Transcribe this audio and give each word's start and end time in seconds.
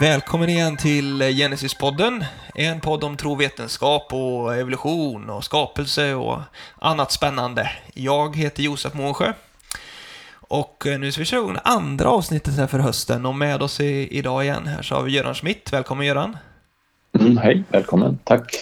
Välkommen 0.00 0.48
igen 0.48 0.76
till 0.76 1.22
Genesis-podden. 1.22 2.24
En 2.54 2.80
podd 2.80 3.04
om 3.04 3.16
tro, 3.16 3.34
vetenskap 3.34 4.12
och 4.12 4.54
evolution 4.54 5.30
och 5.30 5.44
skapelse 5.44 6.14
och 6.14 6.38
annat 6.78 7.12
spännande. 7.12 7.70
Jag 7.94 8.36
heter 8.36 8.62
Josef 8.62 8.94
Månsjö. 8.94 9.32
Och 10.32 10.86
nu 11.00 11.12
ska 11.12 11.20
vi 11.20 11.24
köra 11.24 11.40
igång 11.40 11.56
andra 11.64 12.08
avsnittet 12.08 12.56
här 12.56 12.66
för 12.66 12.78
hösten 12.78 13.26
och 13.26 13.34
med 13.34 13.62
oss 13.62 13.80
i, 13.80 14.18
idag 14.18 14.44
igen 14.44 14.66
här 14.66 14.82
så 14.82 14.94
har 14.94 15.02
vi 15.02 15.12
Göran 15.12 15.34
Schmidt. 15.34 15.72
Välkommen 15.72 16.06
Göran! 16.06 16.36
Mm, 17.18 17.36
hej, 17.36 17.64
välkommen. 17.68 18.18
Tack. 18.24 18.56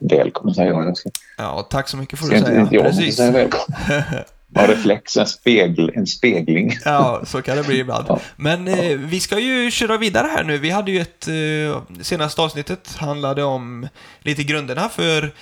Välkommen 0.00 0.54
säger 0.54 0.70
jag. 0.70 0.96
Ja, 1.38 1.66
tack 1.70 1.88
så 1.88 1.96
mycket 1.96 2.18
får 2.18 2.28
du 2.28 2.38
säga. 2.40 2.60
Inte 2.60 2.74
jag 2.74 2.84
Precis. 2.84 3.16
säga 3.16 3.30
välkommen. 3.30 3.78
Ja, 4.54 4.66
reflex, 4.66 5.16
en, 5.16 5.26
spegel, 5.26 5.92
en 5.94 6.06
spegling. 6.06 6.78
Ja, 6.84 7.22
så 7.26 7.42
kan 7.42 7.56
det 7.56 7.62
bli 7.62 7.78
ibland. 7.78 8.04
Ja. 8.08 8.20
Men 8.36 8.68
eh, 8.68 8.98
vi 8.98 9.20
ska 9.20 9.38
ju 9.38 9.70
köra 9.70 9.98
vidare 9.98 10.26
här 10.26 10.44
nu. 10.44 10.58
Vi 10.58 10.70
hade 10.70 10.90
ju 10.90 11.00
ett... 11.00 11.28
Eh, 11.28 12.02
senaste 12.02 12.42
avsnittet 12.42 12.96
handlade 12.96 13.42
om 13.42 13.88
lite 14.20 14.44
grunderna 14.44 14.88
för 14.88 15.32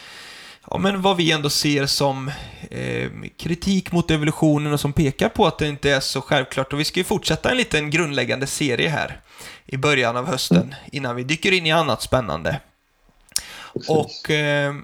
ja, 0.70 0.78
men 0.78 1.02
vad 1.02 1.16
vi 1.16 1.32
ändå 1.32 1.50
ser 1.50 1.86
som 1.86 2.30
eh, 2.70 3.10
kritik 3.36 3.92
mot 3.92 4.10
evolutionen 4.10 4.72
och 4.72 4.80
som 4.80 4.92
pekar 4.92 5.28
på 5.28 5.46
att 5.46 5.58
det 5.58 5.68
inte 5.68 5.90
är 5.90 6.00
så 6.00 6.20
självklart. 6.20 6.72
Och 6.72 6.80
vi 6.80 6.84
ska 6.84 7.00
ju 7.00 7.04
fortsätta 7.04 7.50
en 7.50 7.56
liten 7.56 7.90
grundläggande 7.90 8.46
serie 8.46 8.88
här 8.88 9.20
i 9.66 9.76
början 9.76 10.16
av 10.16 10.26
hösten 10.26 10.62
mm. 10.62 10.74
innan 10.92 11.16
vi 11.16 11.24
dyker 11.24 11.52
in 11.52 11.66
i 11.66 11.72
annat 11.72 12.02
spännande. 12.02 12.60
Precis. 13.72 13.90
Och 13.90 14.30
Eh, 14.30 14.74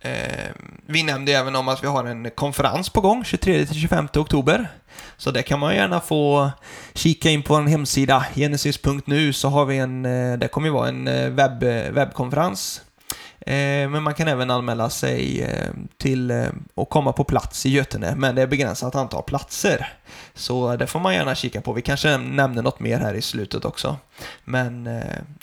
Eh, 0.00 0.50
vi 0.86 1.02
nämnde 1.02 1.32
även 1.32 1.56
om 1.56 1.68
att 1.68 1.82
vi 1.82 1.86
har 1.86 2.04
en 2.04 2.30
konferens 2.30 2.90
på 2.90 3.00
gång 3.00 3.22
23-25 3.22 4.18
oktober. 4.18 4.68
Så 5.16 5.30
det 5.30 5.42
kan 5.42 5.58
man 5.60 5.74
gärna 5.74 6.00
få 6.00 6.50
kika 6.94 7.30
in 7.30 7.42
på 7.42 7.54
vår 7.54 7.62
hemsida 7.62 8.26
genesis.nu 8.34 9.32
så 9.32 9.48
har 9.48 9.64
vi 9.64 9.78
en, 9.78 10.04
eh, 10.04 10.38
det 10.38 10.48
kommer 10.48 10.68
ju 10.68 10.74
vara 10.74 10.88
en 10.88 11.08
eh, 11.08 11.30
webb, 11.30 11.62
webbkonferens. 11.94 12.82
Eh, 13.46 13.88
men 13.88 14.02
man 14.02 14.14
kan 14.14 14.28
även 14.28 14.50
anmäla 14.50 14.90
sig 14.90 15.42
eh, 15.42 15.70
till 15.98 16.30
eh, 16.30 16.46
att 16.74 16.88
komma 16.88 17.12
på 17.12 17.24
plats 17.24 17.66
i 17.66 17.70
Götene, 17.70 18.14
men 18.16 18.34
det 18.34 18.42
är 18.42 18.46
begränsat 18.46 18.94
antal 18.94 19.22
platser. 19.22 19.92
Så 20.34 20.76
det 20.76 20.86
får 20.86 21.00
man 21.00 21.14
gärna 21.14 21.34
kika 21.34 21.60
på. 21.60 21.72
Vi 21.72 21.82
kanske 21.82 22.18
nämner 22.18 22.62
något 22.62 22.80
mer 22.80 22.98
här 22.98 23.14
i 23.14 23.22
slutet 23.22 23.64
också. 23.64 23.96
Men 24.44 24.88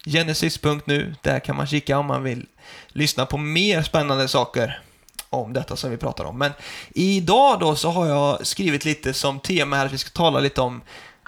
genesis.nu, 0.06 1.16
där 1.22 1.40
kan 1.40 1.56
man 1.56 1.68
kika 1.68 1.98
om 1.98 2.06
man 2.06 2.24
vill 2.24 2.46
lyssna 2.88 3.26
på 3.26 3.38
mer 3.38 3.82
spännande 3.82 4.28
saker 4.28 4.82
om 5.30 5.54
detta 5.54 5.76
som 5.76 5.92
vi 5.92 5.98
pratar 5.98 6.26
om. 6.26 6.38
Men 6.38 6.52
idag 6.94 7.60
då 7.60 7.76
så 7.76 7.90
har 7.90 8.08
jag 8.08 8.48
skrivit 8.48 8.86
lite 8.86 9.14
som 9.14 9.40
tema 9.40 9.76
här 9.76 9.86
att 9.86 9.94
vi 9.94 9.98
ska 9.98 10.10
tala 10.10 10.40
lite 10.40 10.62
om 10.62 10.82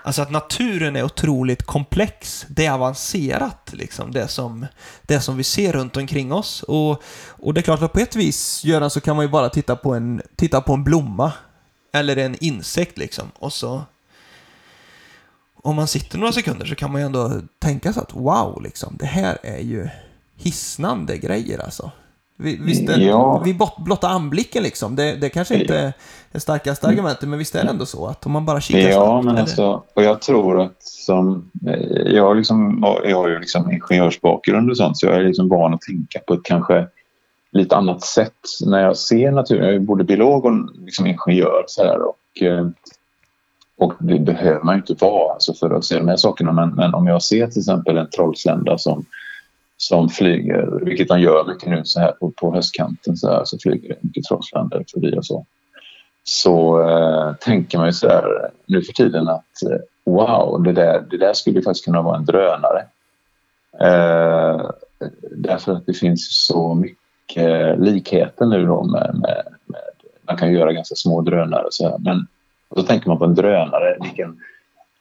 Alltså 0.05 0.21
att 0.21 0.31
naturen 0.31 0.95
är 0.95 1.03
otroligt 1.03 1.63
komplex. 1.63 2.45
Det 2.49 2.65
är 2.65 2.71
avancerat, 2.71 3.73
liksom, 3.73 4.11
det 4.11 4.27
som, 4.27 4.65
det 5.01 5.19
som 5.19 5.37
vi 5.37 5.43
ser 5.43 5.73
runt 5.73 5.97
omkring 5.97 6.33
oss. 6.33 6.63
Och, 6.63 7.03
och 7.27 7.53
det 7.53 7.59
är 7.59 7.63
klart 7.63 7.81
att 7.81 7.93
på 7.93 7.99
ett 7.99 8.15
vis, 8.15 8.63
Göran, 8.63 8.89
så 8.89 9.01
kan 9.01 9.15
man 9.15 9.25
ju 9.25 9.31
bara 9.31 9.49
titta 9.49 9.75
på 9.75 9.93
en, 9.93 10.21
titta 10.35 10.61
på 10.61 10.73
en 10.73 10.83
blomma. 10.83 11.31
Eller 11.93 12.17
en 12.17 12.35
insekt 12.43 12.97
liksom. 12.97 13.31
Och 13.39 13.53
så... 13.53 13.83
Om 15.55 15.75
man 15.75 15.87
sitter 15.87 16.17
några 16.17 16.33
sekunder 16.33 16.65
så 16.65 16.75
kan 16.75 16.91
man 16.91 17.01
ju 17.01 17.05
ändå 17.05 17.41
tänka 17.59 17.93
sig 17.93 18.01
att 18.01 18.13
wow, 18.13 18.61
liksom, 18.63 18.95
det 18.99 19.05
här 19.05 19.37
är 19.43 19.61
ju 19.61 19.89
hisnande 20.35 21.17
grejer 21.17 21.59
alltså. 21.59 21.91
Visst 22.37 22.89
är, 22.89 22.99
ja. 22.99 23.41
vid 23.45 23.61
blotta 23.77 24.07
anblicken 24.07 24.63
liksom. 24.63 24.95
Det, 24.95 25.15
det 25.15 25.29
kanske 25.29 25.55
inte 25.55 25.77
är 25.77 25.93
det 26.31 26.39
starkaste 26.39 26.87
argumentet, 26.87 27.29
men 27.29 27.39
visst 27.39 27.55
är 27.55 27.63
det 27.63 27.69
ändå 27.69 27.85
så 27.85 28.07
att 28.07 28.25
om 28.25 28.31
man 28.31 28.45
bara 28.45 28.61
kikar 28.61 28.79
Ja, 28.89 29.21
snabbt, 29.21 29.25
men 29.25 29.37
alltså, 29.37 29.83
och 29.93 30.03
jag 30.03 30.21
tror 30.21 30.61
att 30.61 30.83
som, 30.83 31.51
jag, 32.05 32.37
liksom, 32.37 32.85
jag 33.03 33.17
har 33.17 33.27
ju 33.27 33.39
liksom 33.39 33.71
ingenjörsbakgrund 33.71 34.69
och 34.69 34.77
sånt, 34.77 34.97
så 34.97 35.05
jag 35.05 35.15
är 35.15 35.23
liksom 35.23 35.49
van 35.49 35.73
att 35.73 35.81
tänka 35.81 36.19
på 36.19 36.33
ett 36.33 36.43
kanske 36.43 36.87
lite 37.51 37.75
annat 37.75 38.01
sätt 38.01 38.33
när 38.65 38.79
jag 38.79 38.97
ser 38.97 39.31
naturen. 39.31 39.65
Jag 39.65 39.75
är 39.75 39.79
både 39.79 40.03
biolog 40.03 40.45
och 40.45 40.53
liksom 40.77 41.07
ingenjör 41.07 41.63
så 41.67 41.83
här, 41.83 41.99
och, 42.01 42.41
eh, 42.41 42.67
och 43.77 43.93
det 43.99 44.19
behöver 44.19 44.63
man 44.63 44.75
ju 44.75 44.79
inte 44.79 45.05
vara 45.05 45.33
alltså, 45.33 45.53
för 45.53 45.71
att 45.71 45.85
se 45.85 45.97
de 45.97 46.07
här 46.07 46.17
sakerna. 46.17 46.51
Men, 46.51 46.69
men 46.69 46.93
om 46.93 47.07
jag 47.07 47.23
ser 47.23 47.47
till 47.47 47.59
exempel 47.59 47.97
en 47.97 48.09
trollslända 48.09 48.77
som 48.77 49.05
som 49.77 50.09
flyger, 50.09 50.79
vilket 50.81 51.07
de 51.07 51.19
gör 51.19 51.45
mycket 51.47 51.69
nu 51.69 51.81
så 51.85 51.99
här 51.99 52.11
på, 52.11 52.31
på 52.31 52.53
höstkanten 52.55 53.17
så, 53.17 53.29
här, 53.29 53.41
så 53.45 53.57
flyger 53.57 53.89
det 53.89 53.95
mycket 54.01 54.23
trollsländor 54.23 54.85
förbi 54.93 55.17
och 55.17 55.25
så. 55.25 55.45
Så 56.23 56.81
eh, 56.89 57.33
tänker 57.35 57.77
man 57.77 57.87
ju 57.87 57.93
så 57.93 58.07
här 58.07 58.23
eh, 58.23 58.49
nu 58.65 58.81
för 58.81 58.93
tiden 58.93 59.27
att 59.27 59.63
eh, 59.71 59.77
wow, 60.05 60.63
det 60.63 60.71
där, 60.71 61.03
det 61.09 61.17
där 61.17 61.33
skulle 61.33 61.55
ju 61.55 61.63
faktiskt 61.63 61.85
kunna 61.85 62.01
vara 62.01 62.17
en 62.17 62.25
drönare. 62.25 62.85
Eh, 63.79 64.69
därför 65.31 65.71
att 65.71 65.85
det 65.85 65.93
finns 65.93 66.45
så 66.45 66.73
mycket 66.73 67.79
likheter 67.79 68.45
nu 68.45 68.65
då 68.65 68.83
med, 68.83 69.15
med, 69.21 69.43
med 69.65 69.81
man 70.27 70.37
kan 70.37 70.53
göra 70.53 70.73
ganska 70.73 70.95
små 70.95 71.21
drönare 71.21 71.63
och 71.63 71.73
så 71.73 71.89
här. 71.89 71.97
Men 71.99 72.27
då 72.75 72.83
tänker 72.83 73.07
man 73.07 73.17
på 73.17 73.25
en 73.25 73.35
drönare, 73.35 73.97
vilken, 74.01 74.39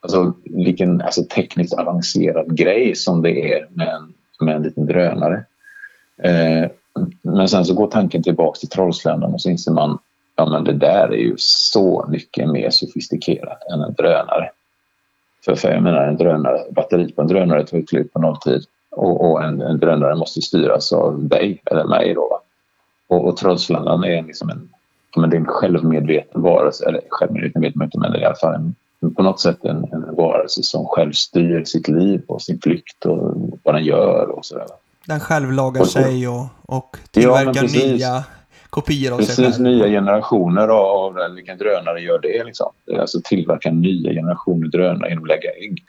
alltså, 0.00 0.32
vilken 0.44 1.00
alltså, 1.00 1.22
tekniskt 1.24 1.74
avancerad 1.74 2.56
grej 2.56 2.94
som 2.94 3.22
det 3.22 3.52
är 3.52 3.68
med 3.70 3.88
en 3.88 4.13
med 4.40 4.56
en 4.56 4.62
liten 4.62 4.86
drönare. 4.86 5.44
Eh, 6.22 6.70
men 7.22 7.48
sen 7.48 7.64
så 7.64 7.74
går 7.74 7.86
tanken 7.86 8.22
tillbaks 8.22 8.60
till 8.60 8.68
Trollsländan 8.68 9.34
och 9.34 9.40
så 9.40 9.50
inser 9.50 9.72
man 9.72 9.98
ja 10.36 10.46
men 10.46 10.64
det 10.64 10.72
där 10.72 11.08
är 11.08 11.16
ju 11.16 11.34
så 11.36 12.06
mycket 12.08 12.48
mer 12.48 12.70
sofistikerat 12.70 13.62
än 13.72 13.80
en 13.80 13.94
drönare. 13.94 14.50
För, 15.44 15.54
för 15.54 15.72
jag 15.72 15.82
menar 15.82 16.08
en 16.08 16.16
drönare, 16.16 16.58
batteriet 16.70 17.16
på 17.16 17.22
en 17.22 17.28
drönare 17.28 17.66
tar 17.66 17.78
ju 17.78 17.86
slut 17.86 18.12
på 18.12 18.20
nolltid 18.20 18.64
och, 18.90 19.30
och 19.30 19.44
en, 19.44 19.62
en, 19.62 19.78
drönare 19.78 20.14
måste 20.14 20.42
styras 20.42 20.92
av 20.92 21.28
dig 21.28 21.62
eller 21.64 21.84
mig 21.84 22.14
då. 22.14 22.40
Och, 23.08 23.28
och 23.28 23.36
Trollsländan 23.36 24.04
är 24.04 24.22
liksom 24.22 24.50
en, 24.50 24.68
men 25.16 25.30
det 25.30 25.36
är 25.36 25.40
en 25.40 25.46
självmedveten 25.46 26.42
varelse, 26.42 26.88
eller 26.88 27.00
självmedveten 27.08 27.62
vet 27.62 27.74
man 27.74 27.84
inte 27.84 27.98
men 27.98 28.12
det 28.12 28.18
är 28.18 28.22
i 28.22 28.24
alla 28.24 28.34
fall 28.34 28.54
en 28.54 28.74
på 29.16 29.22
något 29.22 29.40
sätt 29.40 29.64
en, 29.64 29.76
en 29.76 30.14
varelse 30.16 30.62
som 30.62 30.86
själv 30.86 31.12
styr 31.12 31.64
sitt 31.64 31.88
liv 31.88 32.22
och 32.28 32.42
sin 32.42 32.60
flykt 32.60 33.06
och 33.06 33.34
vad 33.62 33.74
den 33.74 33.84
gör 33.84 34.28
och 34.30 34.44
sådär. 34.44 34.66
Den 35.06 35.20
själv 35.20 35.52
lagar 35.52 35.80
och, 35.80 35.88
sig 35.88 36.28
och, 36.28 36.46
och 36.62 36.96
tillverkar 37.10 37.62
ja, 37.62 37.86
nya 37.86 38.24
kopior 38.70 39.12
av 39.12 39.18
precis, 39.18 39.34
sig 39.34 39.52
själv. 39.52 39.62
nya 39.62 39.86
generationer 39.86 40.68
av, 40.68 41.18
av 41.18 41.34
vilken 41.34 41.58
drönare 41.58 42.00
gör 42.00 42.18
det 42.18 42.44
liksom. 42.44 42.72
Alltså 43.00 43.20
tillverka 43.24 43.70
nya 43.70 44.12
generationer 44.12 44.68
drönare 44.68 45.08
genom 45.08 45.24
att 45.24 45.28
lägga 45.28 45.50
ägg. 45.50 45.84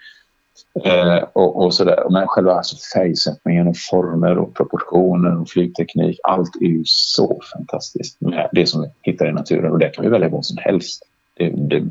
Eh, 0.84 1.24
och, 1.34 1.64
och 1.64 1.74
sådär. 1.74 2.04
Men 2.10 2.28
själva 2.28 2.54
alltså 2.54 2.76
färgsättningen 2.96 3.68
och 3.68 3.76
former 3.92 4.38
och 4.38 4.54
proportioner 4.54 5.42
och 5.42 5.50
flygteknik. 5.50 6.20
Allt 6.24 6.56
är 6.62 6.66
ju 6.66 6.84
så 6.86 7.42
fantastiskt 7.54 8.22
med 8.22 8.50
det 8.52 8.66
som 8.66 8.82
vi 8.82 9.12
hittar 9.12 9.30
i 9.30 9.32
naturen 9.32 9.72
och 9.72 9.80
det 9.80 9.90
kan 9.90 10.04
vi 10.04 10.12
välja 10.12 10.30
vad 10.30 10.46
som 10.46 10.58
helst. 10.60 11.04
Det, 11.38 11.50
det, 11.50 11.84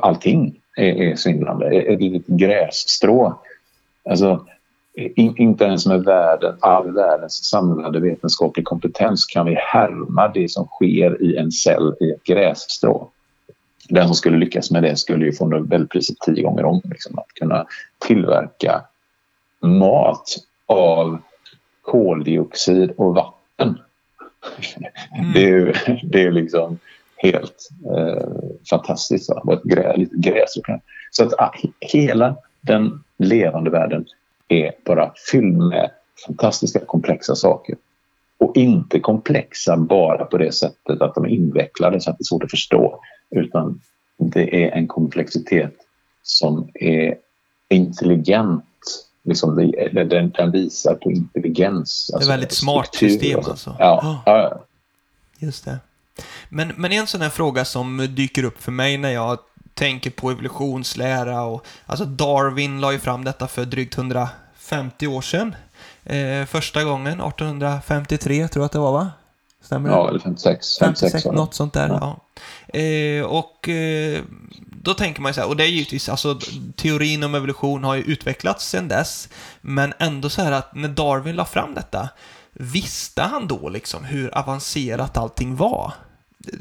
allting 0.00 0.60
är, 0.76 1.02
är 1.02 1.16
svindlande. 1.16 1.66
Ett 1.66 2.00
litet 2.00 2.26
grässtrå. 2.26 3.38
Alltså, 4.10 4.46
in, 4.94 5.34
inte 5.36 5.64
ens 5.64 5.86
med 5.86 6.04
världen, 6.04 6.56
all 6.60 6.92
världens 6.92 7.44
samlade 7.44 8.00
vetenskaplig 8.00 8.64
kompetens 8.64 9.26
kan 9.26 9.46
vi 9.46 9.54
härma 9.54 10.28
det 10.28 10.50
som 10.50 10.66
sker 10.66 11.22
i 11.22 11.36
en 11.36 11.52
cell 11.52 11.94
i 12.00 12.10
ett 12.10 12.24
grässtrå. 12.24 13.10
Den 13.88 14.06
som 14.06 14.14
skulle 14.14 14.38
lyckas 14.38 14.70
med 14.70 14.82
det 14.82 14.96
skulle 14.96 15.24
ju 15.24 15.32
få 15.32 15.46
Nobelpriset 15.46 16.16
tio 16.18 16.42
gånger 16.42 16.64
om. 16.64 16.80
Liksom, 16.84 17.18
att 17.18 17.28
kunna 17.34 17.66
tillverka 17.98 18.82
mat 19.60 20.36
av 20.66 21.18
koldioxid 21.82 22.90
och 22.96 23.14
vatten. 23.14 23.78
Mm. 25.18 25.32
Det 25.34 25.50
är 25.50 26.00
det 26.04 26.22
är 26.22 26.30
liksom 26.30 26.78
helt 27.24 27.68
eh, 27.96 28.28
fantastiskt. 28.70 29.30
Va? 29.44 29.54
Ett 29.54 29.62
grä, 29.62 29.96
lite 29.96 30.16
gräs. 30.16 30.54
Så 31.10 31.24
att 31.24 31.32
ah, 31.38 31.52
hela 31.80 32.36
den 32.60 33.04
levande 33.18 33.70
världen 33.70 34.06
är 34.48 34.72
bara 34.84 35.12
fylld 35.30 35.58
med 35.58 35.90
fantastiska 36.26 36.80
komplexa 36.80 37.34
saker. 37.34 37.76
Och 38.38 38.56
inte 38.56 39.00
komplexa 39.00 39.76
bara 39.76 40.24
på 40.24 40.38
det 40.38 40.52
sättet 40.52 41.02
att 41.02 41.14
de 41.14 41.24
är 41.24 41.28
invecklade 41.28 42.00
så 42.00 42.10
att 42.10 42.18
det 42.18 42.22
är 42.22 42.24
svårt 42.24 42.44
att 42.44 42.50
förstå. 42.50 43.00
Utan 43.30 43.80
det 44.16 44.64
är 44.64 44.70
en 44.70 44.86
komplexitet 44.86 45.74
som 46.22 46.68
är 46.74 47.14
intelligent. 47.68 48.64
Liksom 49.22 49.56
det, 49.56 50.04
den, 50.04 50.30
den 50.30 50.50
visar 50.50 50.94
på 50.94 51.10
intelligens. 51.10 52.10
Alltså, 52.14 52.28
det 52.28 52.32
är 52.32 52.36
väldigt 52.36 52.52
smart 52.52 52.94
system 52.94 53.40
alltså. 53.44 53.76
Ja, 53.78 54.00
oh. 54.02 54.22
ja, 54.26 54.64
Just 55.38 55.64
det. 55.64 55.78
Men, 56.48 56.72
men 56.76 56.92
en 56.92 57.06
sån 57.06 57.20
här 57.20 57.30
fråga 57.30 57.64
som 57.64 58.06
dyker 58.10 58.44
upp 58.44 58.62
för 58.62 58.72
mig 58.72 58.98
när 58.98 59.10
jag 59.10 59.38
tänker 59.74 60.10
på 60.10 60.30
evolutionslära 60.30 61.42
och 61.42 61.66
alltså 61.86 62.04
Darwin 62.04 62.80
la 62.80 62.92
ju 62.92 62.98
fram 62.98 63.24
detta 63.24 63.48
för 63.48 63.64
drygt 63.64 63.98
150 63.98 65.06
år 65.06 65.22
sedan. 65.22 65.56
Eh, 66.04 66.46
första 66.46 66.84
gången, 66.84 67.20
1853 67.20 68.48
tror 68.48 68.62
jag 68.62 68.66
att 68.66 68.72
det 68.72 68.78
var 68.78 68.92
va? 68.92 69.10
Stämmer 69.62 69.88
det? 69.88 69.94
Ja, 69.94 70.08
eller 70.08 70.18
56. 70.18 70.78
56, 70.78 71.12
56 71.12 71.36
något 71.36 71.54
sånt 71.54 71.72
där. 71.72 71.88
Ja. 71.88 72.20
ja. 72.66 72.80
Eh, 72.80 73.24
och 73.24 73.68
eh, 73.68 74.22
då 74.82 74.94
tänker 74.94 75.22
man 75.22 75.30
ju 75.30 75.34
så 75.34 75.40
här, 75.40 75.48
och 75.48 75.56
det 75.56 75.64
är 75.64 75.68
givetvis, 75.68 76.08
alltså 76.08 76.38
teorin 76.76 77.24
om 77.24 77.34
evolution 77.34 77.84
har 77.84 77.94
ju 77.94 78.02
utvecklats 78.02 78.68
sedan 78.68 78.88
dess, 78.88 79.28
men 79.60 79.92
ändå 79.98 80.28
så 80.28 80.42
här 80.42 80.52
att 80.52 80.74
när 80.74 80.88
Darwin 80.88 81.36
la 81.36 81.44
fram 81.44 81.74
detta, 81.74 82.08
visste 82.52 83.22
han 83.22 83.48
då 83.48 83.68
liksom 83.68 84.04
hur 84.04 84.38
avancerat 84.38 85.16
allting 85.16 85.56
var? 85.56 85.92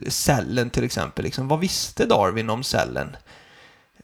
Cellen 0.08 0.70
till 0.70 0.84
exempel, 0.84 1.26
liksom, 1.26 1.48
vad 1.48 1.60
visste 1.60 2.06
Darwin 2.06 2.50
om 2.50 2.64
cellen? 2.64 3.08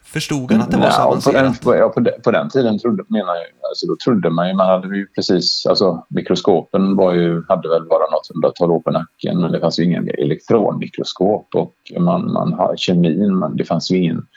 Förstod 0.04 0.52
han 0.52 0.62
att 0.62 0.72
det 0.72 0.78
var 0.78 0.90
så 0.90 1.02
avancerat? 1.02 1.62
På 1.62 1.72
den, 1.72 1.80
ja, 1.80 1.90
på, 1.90 2.00
den, 2.00 2.22
på 2.22 2.32
den 2.32 2.50
tiden 2.50 2.80
trodde, 2.80 3.04
menar 3.08 3.36
jag, 3.36 3.70
alltså, 3.70 3.88
då 3.88 3.96
trodde 4.04 4.30
man 4.30 4.48
ju, 4.48 4.54
man 4.54 4.70
hade 4.70 4.98
ju 4.98 5.08
precis, 5.08 5.66
alltså 5.66 6.06
mikroskopen 6.10 6.96
var 6.96 7.14
ju, 7.14 7.44
hade 7.48 7.70
väl 7.70 7.86
bara 7.86 8.12
något 8.12 8.28
hundratal 8.34 8.72
år 8.72 8.80
på 8.80 8.92
nacken, 8.92 9.42
men 9.42 9.52
det 9.52 9.60
fanns 9.60 9.80
ju 9.80 9.84
ingen 9.84 10.10
elektronmikroskop 10.10 11.48
och 11.56 11.76
man, 12.00 12.34
man 12.34 12.54
har 12.54 12.76
kemin, 12.78 13.40
men 13.40 13.58
det 13.58 13.66
fanns 13.66 13.92
ju 13.92 13.98
ingen 13.98 14.28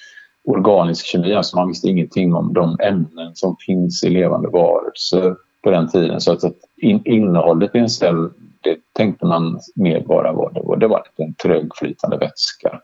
organisk 0.45 1.07
kemi, 1.07 1.35
alltså 1.35 1.57
man 1.57 1.69
visste 1.69 1.89
ingenting 1.89 2.35
om 2.35 2.53
de 2.53 2.77
ämnen 2.81 3.35
som 3.35 3.57
finns 3.67 4.05
i 4.05 4.11
levande 4.11 4.49
varelser 4.49 5.37
på 5.63 5.71
den 5.71 5.89
tiden. 5.89 6.21
Så 6.21 6.33
att, 6.33 6.45
att 6.45 6.57
in, 6.77 7.03
innehållet 7.05 7.75
i 7.75 7.79
en 7.79 7.91
cell, 7.91 8.31
det 8.63 8.79
tänkte 8.93 9.27
man 9.27 9.61
mer 9.75 10.01
bara 10.01 10.33
var, 10.33 10.53
det 10.53 10.61
var, 10.61 10.77
det 10.77 10.87
var 10.87 11.03
en 11.17 11.35
trögflytande 11.35 12.17
vätska 12.17 12.81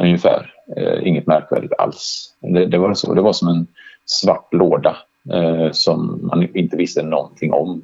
ungefär. 0.00 0.54
Eh, 0.76 1.08
inget 1.08 1.26
märkvärdigt 1.26 1.72
alls. 1.78 2.34
Det, 2.40 2.66
det, 2.66 2.78
var 2.78 2.94
så. 2.94 3.14
Det 3.14 3.22
var 3.22 3.32
som 3.32 3.48
en 3.48 3.66
svart 4.04 4.54
låda 4.54 4.96
eh, 5.32 5.72
som 5.72 6.26
man 6.26 6.56
inte 6.56 6.76
visste 6.76 7.02
någonting 7.02 7.52
om, 7.52 7.82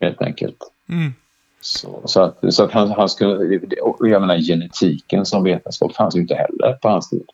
helt 0.00 0.22
enkelt. 0.22 0.58
Mm. 0.88 1.12
Så, 1.60 2.00
så, 2.04 2.22
att, 2.22 2.54
så 2.54 2.64
att 2.64 2.72
han, 2.72 2.90
han 2.90 3.08
skulle... 3.08 3.60
Jag 4.00 4.20
menar, 4.20 4.38
genetiken 4.38 5.26
som 5.26 5.44
vetenskap 5.44 5.94
fanns 5.94 6.16
ju 6.16 6.20
inte 6.20 6.34
heller 6.34 6.72
på 6.72 6.88
hans 6.88 7.10
tid. 7.10 7.26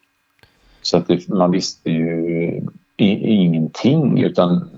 Så 0.82 0.96
att 0.96 1.08
det, 1.08 1.28
man 1.28 1.50
visste 1.50 1.90
ju 1.90 2.60
i, 2.96 3.06
ingenting 3.34 4.22
utan 4.22 4.70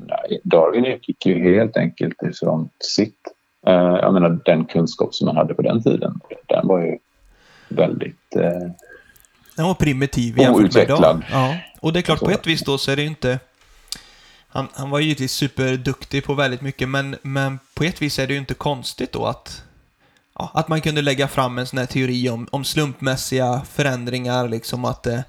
Darwin 0.43 0.85
utgick 0.85 1.27
ju 1.27 1.55
helt 1.55 1.77
enkelt 1.77 2.23
ifrån 2.23 2.69
sitt. 2.81 3.19
Eh, 3.67 3.99
jag 4.03 4.15
menar 4.15 4.39
den 4.45 4.65
kunskap 4.65 5.15
som 5.15 5.27
man 5.27 5.37
hade 5.37 5.55
på 5.55 5.63
den 5.63 5.83
tiden, 5.83 6.21
den 6.47 6.67
var 6.67 6.81
ju 6.81 6.99
väldigt 7.69 8.37
eh, 8.37 8.71
den 9.57 9.67
var 9.67 9.75
primitiv 9.75 10.39
jämfört 10.39 10.75
med 10.75 10.85
idag. 10.85 11.23
Ja. 11.31 11.57
Och 11.81 11.93
det 11.93 12.01
är 12.01 12.03
klart, 12.03 12.19
på 12.19 12.31
ett 12.31 12.47
vis 12.47 12.65
då 12.65 12.79
så 12.79 12.91
är 12.91 12.97
det 12.97 13.03
ju 13.03 13.09
inte... 13.09 13.39
Han, 14.49 14.69
han 14.73 14.91
var 14.91 15.01
givetvis 15.01 15.33
superduktig 15.33 16.25
på 16.25 16.35
väldigt 16.35 16.61
mycket, 16.61 16.89
men, 16.89 17.17
men 17.23 17.59
på 17.75 17.85
ett 17.85 18.03
vis 18.03 18.19
är 18.19 18.27
det 18.27 18.33
ju 18.33 18.39
inte 18.39 18.55
konstigt 18.55 19.13
då 19.13 19.27
att, 19.27 19.63
ja, 20.39 20.51
att 20.55 20.69
man 20.69 20.81
kunde 20.81 21.03
lägga 21.03 21.29
fram 21.29 21.59
en 21.59 21.67
sån 21.67 21.79
här 21.79 21.87
teori 21.87 22.29
om, 22.29 22.49
om 22.51 22.65
slumpmässiga 22.65 23.63
förändringar, 23.71 24.49
liksom 24.49 24.85
att 24.85 25.07
eh, 25.07 25.21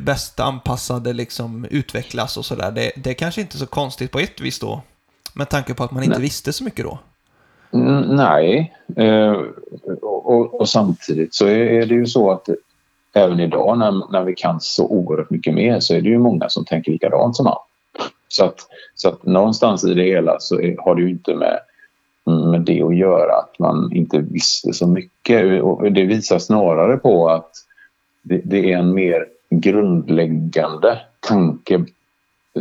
bäst 0.00 0.40
anpassade 0.40 1.12
liksom 1.12 1.64
utvecklas 1.64 2.36
och 2.36 2.44
sådär. 2.44 2.70
Det, 2.70 2.92
det 2.96 3.10
är 3.10 3.14
kanske 3.14 3.40
inte 3.40 3.58
så 3.58 3.66
konstigt 3.66 4.10
på 4.10 4.18
ett 4.18 4.40
vis 4.40 4.58
då, 4.58 4.82
med 5.32 5.48
tanke 5.48 5.74
på 5.74 5.84
att 5.84 5.90
man 5.90 6.02
inte 6.02 6.16
Nej. 6.18 6.22
visste 6.22 6.52
så 6.52 6.64
mycket 6.64 6.84
då. 6.84 6.98
Nej, 8.08 8.74
eh, 8.96 9.32
och, 10.02 10.30
och, 10.30 10.60
och, 10.60 10.68
samtidigt 10.68 11.34
så 11.34 11.46
är 11.46 11.86
det 11.86 11.94
ju 11.94 12.06
så 12.06 12.30
att 12.30 12.48
även 13.14 13.40
idag 13.40 13.78
när, 13.78 14.12
när 14.12 14.24
vi 14.24 14.34
kan 14.34 14.60
så 14.60 14.86
oerhört 14.86 15.30
mycket 15.30 15.54
mer 15.54 15.80
så 15.80 15.94
är 15.94 16.00
det 16.00 16.08
ju 16.08 16.18
många 16.18 16.48
som 16.48 16.64
tänker 16.64 16.92
likadant 16.92 17.36
som 17.36 17.46
han. 17.46 17.58
Så 18.28 18.44
att, 18.44 18.60
så 18.94 19.08
att 19.08 19.26
någonstans 19.26 19.84
i 19.84 19.94
det 19.94 20.02
hela 20.02 20.36
så 20.40 20.60
är, 20.60 20.76
har 20.78 20.94
det 20.94 21.02
ju 21.02 21.10
inte 21.10 21.34
med, 21.34 21.58
med 22.50 22.60
det 22.60 22.82
att 22.82 22.96
göra 22.96 23.32
att 23.36 23.58
man 23.58 23.92
inte 23.92 24.18
visste 24.18 24.72
så 24.72 24.86
mycket. 24.86 25.62
Och 25.62 25.92
det 25.92 26.04
visar 26.04 26.38
snarare 26.38 26.96
på 26.96 27.28
att 27.28 27.50
det, 28.22 28.40
det 28.44 28.72
är 28.72 28.78
en 28.78 28.94
mer 28.94 29.26
grundläggande 29.50 31.00
tanke 31.28 31.84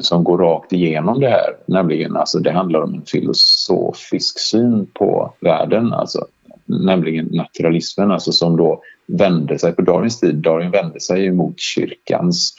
som 0.02 0.24
går 0.24 0.38
rakt 0.38 0.74
igenom 0.74 1.20
det 1.20 1.30
här. 1.30 1.56
Nämligen 1.66 2.16
alltså 2.16 2.40
det 2.40 2.52
handlar 2.52 2.82
om 2.82 2.94
en 2.94 3.06
filosofisk 3.06 4.40
syn 4.40 4.88
på 4.94 5.34
världen. 5.40 5.94
Alltså, 5.94 6.26
nämligen 6.66 7.26
naturalismen 7.26 8.12
alltså 8.12 8.32
som 8.32 8.58
då 8.58 8.82
vände 9.06 9.60
sig 9.60 9.76
på 9.76 9.82
Darwins 9.82 10.20
tid. 10.20 10.36
Darwin 10.36 10.72
vände 10.72 11.00
sig 11.00 11.32
mot 11.32 11.60
kyrkans 11.60 12.54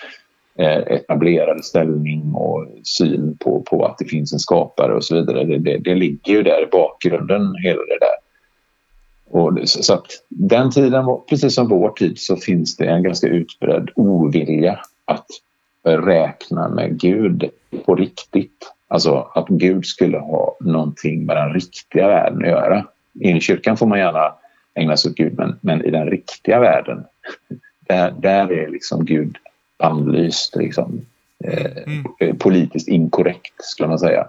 eh, 0.59 0.79
etablerade 0.79 1.63
ställning 1.63 2.35
och 2.35 2.67
syn 2.83 3.37
på, 3.41 3.63
på 3.63 3.85
att 3.87 3.99
det 3.99 4.05
finns 4.05 4.33
en 4.33 4.39
skapare 4.39 4.95
och 4.95 5.05
så 5.05 5.15
vidare. 5.15 5.45
Det, 5.45 5.59
det, 5.59 5.79
det 5.79 5.95
ligger 5.95 6.33
ju 6.33 6.43
där 6.43 6.63
i 6.63 6.67
bakgrunden, 6.73 7.55
hela 7.63 7.83
det 7.83 7.99
där. 8.01 8.25
Och, 9.31 9.69
så 9.69 9.95
att 9.95 10.07
den 10.29 10.71
tiden, 10.71 11.05
precis 11.29 11.55
som 11.55 11.69
vår 11.69 11.91
tid, 11.91 12.19
så 12.19 12.37
finns 12.37 12.77
det 12.77 12.87
en 12.87 13.03
ganska 13.03 13.27
utbredd 13.27 13.91
ovilja 13.95 14.81
att 15.05 15.27
räkna 15.85 16.69
med 16.69 17.01
Gud 17.01 17.51
på 17.85 17.95
riktigt. 17.95 18.73
Alltså 18.89 19.29
att 19.35 19.49
Gud 19.49 19.87
skulle 19.87 20.19
ha 20.19 20.57
någonting 20.61 21.27
med 21.27 21.37
den 21.37 21.53
riktiga 21.53 22.09
världen 22.09 22.43
att 22.43 22.49
göra. 22.49 22.85
I 23.21 23.41
kyrkan 23.41 23.77
får 23.77 23.87
man 23.87 23.99
gärna 23.99 24.35
ägna 24.75 24.97
sig 24.97 25.11
åt 25.11 25.17
Gud 25.17 25.39
men, 25.39 25.59
men 25.61 25.85
i 25.85 25.91
den 25.91 26.11
riktiga 26.11 26.61
världen 26.61 27.05
där, 27.81 28.15
där 28.19 28.53
är 28.53 28.69
liksom 28.69 29.05
Gud 29.05 29.37
bannlyst. 29.79 30.57
Liksom, 30.57 31.07
eh, 31.45 31.77
mm. 31.87 32.39
Politiskt 32.39 32.89
inkorrekt 32.89 33.55
skulle 33.65 33.89
man 33.89 33.99
säga. 33.99 34.27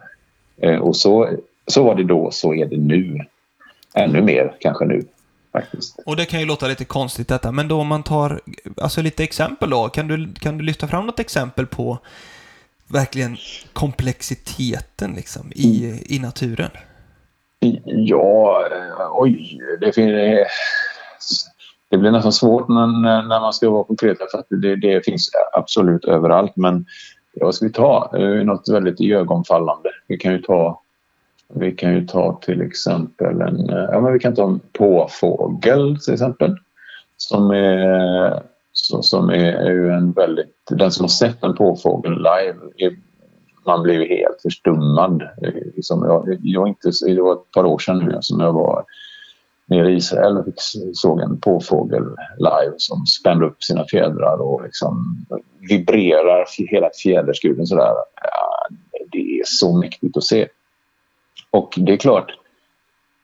Eh, 0.57 0.79
och 0.79 0.95
så, 0.95 1.29
så 1.67 1.83
var 1.83 1.95
det 1.95 2.03
då, 2.03 2.31
så 2.31 2.53
är 2.53 2.65
det 2.65 2.77
nu. 2.77 3.19
Ännu 3.93 4.21
mer 4.21 4.55
kanske 4.59 4.85
nu. 4.85 5.03
Faktiskt. 5.55 5.99
Och 6.05 6.15
det 6.15 6.25
kan 6.25 6.39
ju 6.39 6.45
låta 6.45 6.67
lite 6.67 6.85
konstigt 6.85 7.27
detta, 7.27 7.51
men 7.51 7.67
då 7.67 7.79
om 7.79 7.87
man 7.87 8.03
tar 8.03 8.41
alltså 8.81 9.01
lite 9.01 9.23
exempel 9.23 9.69
då. 9.69 9.89
Kan 9.89 10.07
du, 10.07 10.33
kan 10.33 10.57
du 10.57 10.63
lyfta 10.63 10.87
fram 10.87 11.05
något 11.05 11.19
exempel 11.19 11.65
på 11.65 11.97
verkligen 12.87 13.37
komplexiteten 13.73 15.13
liksom 15.13 15.51
i, 15.55 15.85
mm. 15.85 15.99
i 16.05 16.19
naturen? 16.19 16.69
Ja, 17.85 18.67
eh, 18.71 19.07
oj, 19.11 19.59
det, 19.81 19.91
finns, 19.91 20.11
det 21.89 21.97
blir 21.97 22.11
nästan 22.11 22.33
svårt 22.33 22.67
när, 22.67 23.27
när 23.27 23.39
man 23.39 23.53
ska 23.53 23.69
vara 23.69 23.83
konkret 23.83 24.17
för 24.17 24.37
att 24.37 24.47
det, 24.49 24.75
det 24.75 25.05
finns 25.05 25.29
absolut 25.53 26.05
överallt. 26.05 26.55
Men 26.55 26.85
vad 27.41 27.55
ska 27.55 27.65
vi 27.65 27.71
ta? 27.71 28.11
Något 28.43 28.69
väldigt 28.69 28.99
iögonfallande. 28.99 29.89
Vi 30.07 30.17
kan 30.17 30.31
ju 30.31 30.41
ta 30.41 30.81
vi 31.53 31.71
kan 31.71 31.93
ju 31.93 32.07
ta 32.07 32.39
till 32.41 32.61
exempel 32.61 33.41
en, 33.41 33.69
eh, 33.69 33.87
ja, 33.91 34.01
men 34.01 34.13
vi 34.13 34.19
kan 34.19 34.35
ta 34.35 34.47
en 34.47 34.59
påfågel 34.73 35.99
till 35.99 36.13
exempel. 36.13 36.55
Som 37.17 37.51
är, 37.51 38.43
som 39.01 39.29
är, 39.29 39.53
är 39.53 39.71
ju 39.71 39.89
en 39.89 40.11
väldigt, 40.11 40.55
den 40.69 40.91
som 40.91 41.03
har 41.03 41.09
sett 41.09 41.43
en 41.43 41.55
påfågel 41.55 42.13
live 42.13 42.55
är 42.77 42.95
man 43.65 43.83
blev 43.83 44.01
helt 44.01 44.41
förstummad. 44.41 45.23
Liksom 45.75 46.03
jag, 46.03 46.37
jag 46.43 46.67
inte, 46.67 46.91
det 47.05 47.21
var 47.21 47.33
ett 47.33 47.51
par 47.51 47.65
år 47.65 47.79
sedan 47.79 47.97
nu 47.97 48.17
som 48.21 48.39
jag 48.39 48.53
var 48.53 48.85
nere 49.65 49.91
i 49.91 49.95
Israel 49.95 50.37
och 50.37 50.45
såg 50.93 51.19
en 51.19 51.39
påfågel 51.39 52.03
live 52.37 52.73
som 52.77 53.05
spände 53.05 53.45
upp 53.45 53.63
sina 53.63 53.85
fjädrar 53.85 54.41
och 54.41 54.63
liksom 54.63 55.25
vibrerar 55.69 56.45
hela 56.71 56.89
fjäderskuden 57.03 57.65
sådär. 57.65 57.93
Ja, 58.21 58.67
det 59.11 59.39
är 59.39 59.43
så 59.45 59.77
mäktigt 59.77 60.17
att 60.17 60.23
se. 60.23 60.47
Och 61.55 61.73
det 61.77 61.93
är 61.93 61.97
klart, 61.97 62.31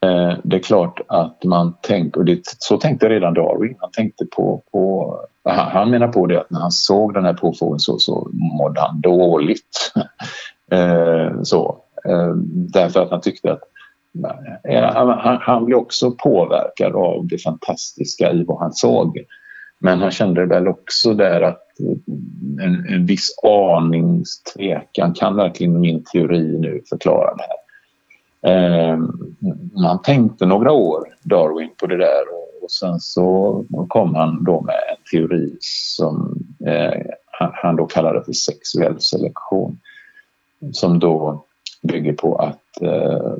eh, 0.04 0.38
det 0.44 0.56
är 0.56 0.60
klart 0.60 1.00
att 1.08 1.44
man 1.44 1.74
tänker, 1.82 2.20
och 2.20 2.24
det, 2.24 2.40
så 2.44 2.76
tänkte 2.76 3.08
redan 3.08 3.34
Darwin, 3.34 3.76
han 3.78 3.90
tänkte 3.90 4.26
på, 4.36 4.62
på 4.72 5.16
han, 5.44 5.70
han 5.70 5.90
menar 5.90 6.08
på 6.08 6.26
det 6.26 6.40
att 6.40 6.50
när 6.50 6.60
han 6.60 6.70
såg 6.70 7.14
den 7.14 7.24
här 7.24 7.34
påfågeln 7.34 7.78
så, 7.78 7.98
så 7.98 8.30
mådde 8.32 8.80
han 8.80 9.00
dåligt. 9.00 9.92
eh, 10.72 11.42
så, 11.42 11.78
eh, 12.08 12.34
därför 12.72 13.02
att 13.02 13.10
han 13.10 13.20
tyckte 13.20 13.52
att 13.52 13.62
eh, 14.68 14.84
han, 14.84 15.38
han 15.40 15.64
blev 15.64 15.78
också 15.78 16.10
påverkad 16.10 16.94
av 16.94 17.26
det 17.26 17.38
fantastiska 17.38 18.32
i 18.32 18.44
vad 18.44 18.58
han 18.58 18.72
såg. 18.72 19.18
Men 19.78 20.00
han 20.00 20.10
kände 20.10 20.46
väl 20.46 20.68
också 20.68 21.14
där 21.14 21.40
att 21.40 21.80
eh, 21.80 22.64
en, 22.64 22.86
en 22.94 23.06
viss 23.06 23.34
aningstvekan, 23.42 25.14
kan 25.14 25.36
verkligen 25.36 25.80
min 25.80 26.04
teori 26.04 26.58
nu 26.58 26.82
förklara 26.88 27.34
det 27.34 27.42
här? 27.42 27.61
Eh, 28.46 28.98
man 29.82 30.02
tänkte 30.02 30.46
några 30.46 30.72
år, 30.72 31.14
Darwin, 31.22 31.70
på 31.80 31.86
det 31.86 31.96
där. 31.96 32.22
Och, 32.32 32.64
och 32.64 32.70
sen 32.70 33.00
så 33.00 33.64
kom 33.88 34.14
han 34.14 34.44
då 34.44 34.60
med 34.60 34.74
en 34.74 35.04
teori 35.10 35.56
som 35.60 36.38
eh, 36.66 37.02
han 37.52 37.76
då 37.76 37.86
kallade 37.86 38.24
för 38.24 38.32
sexuell 38.32 39.00
selektion. 39.00 39.80
Som 40.72 40.98
då 40.98 41.44
bygger 41.82 42.12
på 42.12 42.36
att, 42.36 42.82
eh, 42.82 43.32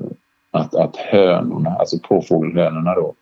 att, 0.50 0.74
att 0.74 0.96
hönorna, 0.96 1.70
alltså 1.70 1.98
påfågelhönorna 1.98 2.94
då, 2.94 3.14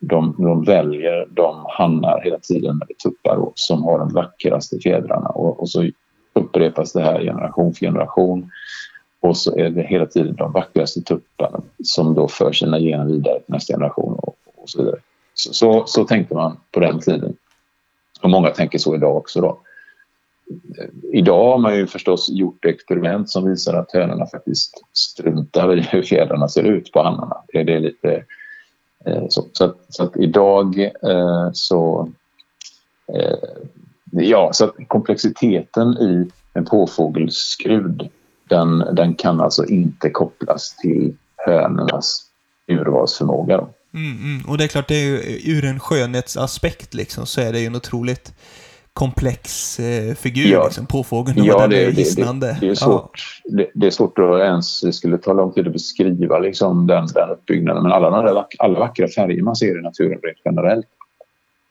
de, 0.00 0.34
de 0.38 0.64
väljer 0.64 1.26
de 1.30 1.64
hannar 1.68 2.20
hela 2.24 2.38
tiden 2.38 2.78
med 2.78 2.98
tuppar 3.02 3.36
då, 3.36 3.52
som 3.54 3.82
har 3.82 3.98
de 3.98 4.08
vackraste 4.08 4.78
fjädrarna. 4.78 5.28
Och, 5.28 5.60
och 5.60 5.68
så 5.68 5.90
upprepas 6.32 6.92
det 6.92 7.02
här 7.02 7.20
generation 7.20 7.74
för 7.74 7.86
generation 7.86 8.50
och 9.22 9.36
så 9.36 9.58
är 9.58 9.70
det 9.70 9.82
hela 9.82 10.06
tiden 10.06 10.36
de 10.36 10.52
vackraste 10.52 11.02
tupparna 11.02 11.60
som 11.84 12.14
då 12.14 12.28
för 12.28 12.52
sina 12.52 12.78
gener 12.78 13.04
vidare 13.04 13.40
till 13.40 13.54
nästa 13.54 13.74
generation 13.74 14.14
och, 14.14 14.36
och 14.54 14.70
så 14.70 14.82
vidare. 14.82 15.00
Så, 15.34 15.52
så, 15.54 15.86
så, 15.86 16.04
tänkte 16.04 16.34
man 16.34 16.56
på 16.70 16.80
den 16.80 17.00
tiden. 17.00 17.36
Och 18.22 18.30
många 18.30 18.50
tänker 18.50 18.78
så 18.78 18.94
idag 18.94 19.16
också. 19.16 19.40
Då. 19.40 19.58
idag 21.12 21.50
har 21.50 21.58
man 21.58 21.76
ju 21.76 21.86
förstås 21.86 22.28
gjort 22.30 22.64
experiment 22.64 23.30
som 23.30 23.50
visar 23.50 23.74
att 23.74 23.92
hönorna 23.92 24.26
faktiskt 24.26 24.84
struntar 24.92 25.78
i 25.78 25.80
hur 25.80 26.02
fjädrarna 26.02 26.48
ser 26.48 26.62
ut 26.62 26.92
på 26.92 27.02
hannarna. 27.02 27.36
Det, 27.52 27.62
det 27.64 27.74
är 27.74 27.80
lite 27.80 28.24
eh, 29.04 29.24
så. 29.28 29.44
Så 29.52 29.64
att, 29.64 29.76
så 29.88 30.02
att 30.02 30.16
idag 30.16 30.80
eh, 31.02 31.50
så... 31.52 32.08
Eh, 33.12 33.38
ja, 34.10 34.50
så 34.52 34.64
att 34.64 34.74
komplexiteten 34.88 35.88
i 35.92 36.30
en 36.54 36.64
påfågelskrud 36.64 38.10
den, 38.52 38.94
den 38.94 39.14
kan 39.14 39.40
alltså 39.40 39.66
inte 39.66 40.10
kopplas 40.10 40.76
till 40.76 41.16
hönornas 41.36 42.22
urvalsförmåga. 42.66 43.56
Då. 43.56 43.68
Mm, 43.94 44.16
mm. 44.16 44.48
Och 44.48 44.58
det 44.58 44.64
är 44.64 44.68
klart, 44.68 44.88
det 44.88 44.94
är 44.94 45.04
ju, 45.04 45.18
ur 45.56 45.64
en 45.64 45.80
skönhetsaspekt 45.80 46.94
liksom, 46.94 47.26
så 47.26 47.40
är 47.40 47.52
det 47.52 47.60
ju 47.60 47.66
en 47.66 47.76
otroligt 47.76 48.34
komplex 48.92 49.80
eh, 49.80 50.14
figur, 50.14 50.52
ja. 50.52 50.64
liksom, 50.64 50.86
påfågeln. 50.86 51.44
Ja, 51.44 51.66
det, 51.66 51.76
det, 51.76 52.16
det, 52.16 52.56
det, 52.60 52.68
är 52.68 52.74
svårt, 52.74 53.40
ja. 53.44 53.56
det, 53.56 53.70
det, 53.74 53.86
är 53.86 53.90
svårt 53.90 54.18
att 54.18 54.40
ens, 54.40 54.80
det 54.80 54.92
skulle 54.92 55.18
ta 55.18 55.32
lång 55.32 55.52
tid 55.52 55.66
att 55.66 55.72
beskriva 55.72 56.38
liksom, 56.38 56.86
den, 56.86 57.06
den 57.14 57.30
uppbyggnaden. 57.30 57.82
Men 57.82 57.92
alla, 57.92 58.10
de 58.10 58.44
alla 58.58 58.78
vackra 58.78 59.08
färger 59.08 59.42
man 59.42 59.56
ser 59.56 59.78
i 59.78 59.82
naturen 59.82 60.18
rent 60.22 60.38
generellt, 60.44 60.86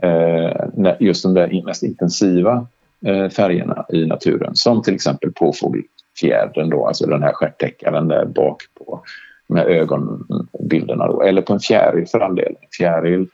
eh, 0.04 0.96
just 1.00 1.24
de 1.24 1.34
där 1.34 1.66
mest 1.66 1.84
intensiva 1.84 2.68
Eh, 3.06 3.30
färgerna 3.30 3.86
i 3.90 4.06
naturen, 4.06 4.56
som 4.56 4.82
till 4.82 4.94
exempel 4.94 5.32
påfågelfjädern, 5.32 6.70
då, 6.70 6.88
alltså 6.88 7.08
den 7.08 7.24
här 7.24 7.34
stjärtäckaren 7.34 8.08
där 8.08 8.26
bak 8.26 8.64
på 8.78 9.04
med 9.48 9.68
ögonbilderna. 9.68 11.08
Då. 11.08 11.22
Eller 11.22 11.42
på 11.42 11.54
en 11.54 11.60
fjäril 11.60 12.08
för 12.08 12.20
all 12.20 12.36
del. 12.36 12.56
Fjäril, 12.78 13.28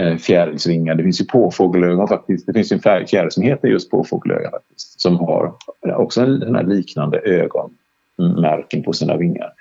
eh, 0.00 0.16
fjärilsvingar. 0.16 0.94
Det 0.94 1.02
finns 1.02 1.20
ju 1.20 1.24
påfågelögon 1.24 2.08
faktiskt. 2.08 2.46
Det 2.46 2.52
finns 2.52 2.72
en 2.72 2.80
fjäril 2.80 3.30
som 3.30 3.42
heter 3.42 3.68
just 3.68 3.90
påfågelöga 3.90 4.50
faktiskt. 4.50 5.00
Som 5.00 5.16
har 5.16 5.52
också 5.96 6.26
den 6.26 6.54
här 6.54 6.64
liknande 6.64 7.18
ögonmärken 7.18 8.82
på 8.82 8.92
sina 8.92 9.16
vingar. 9.16 9.52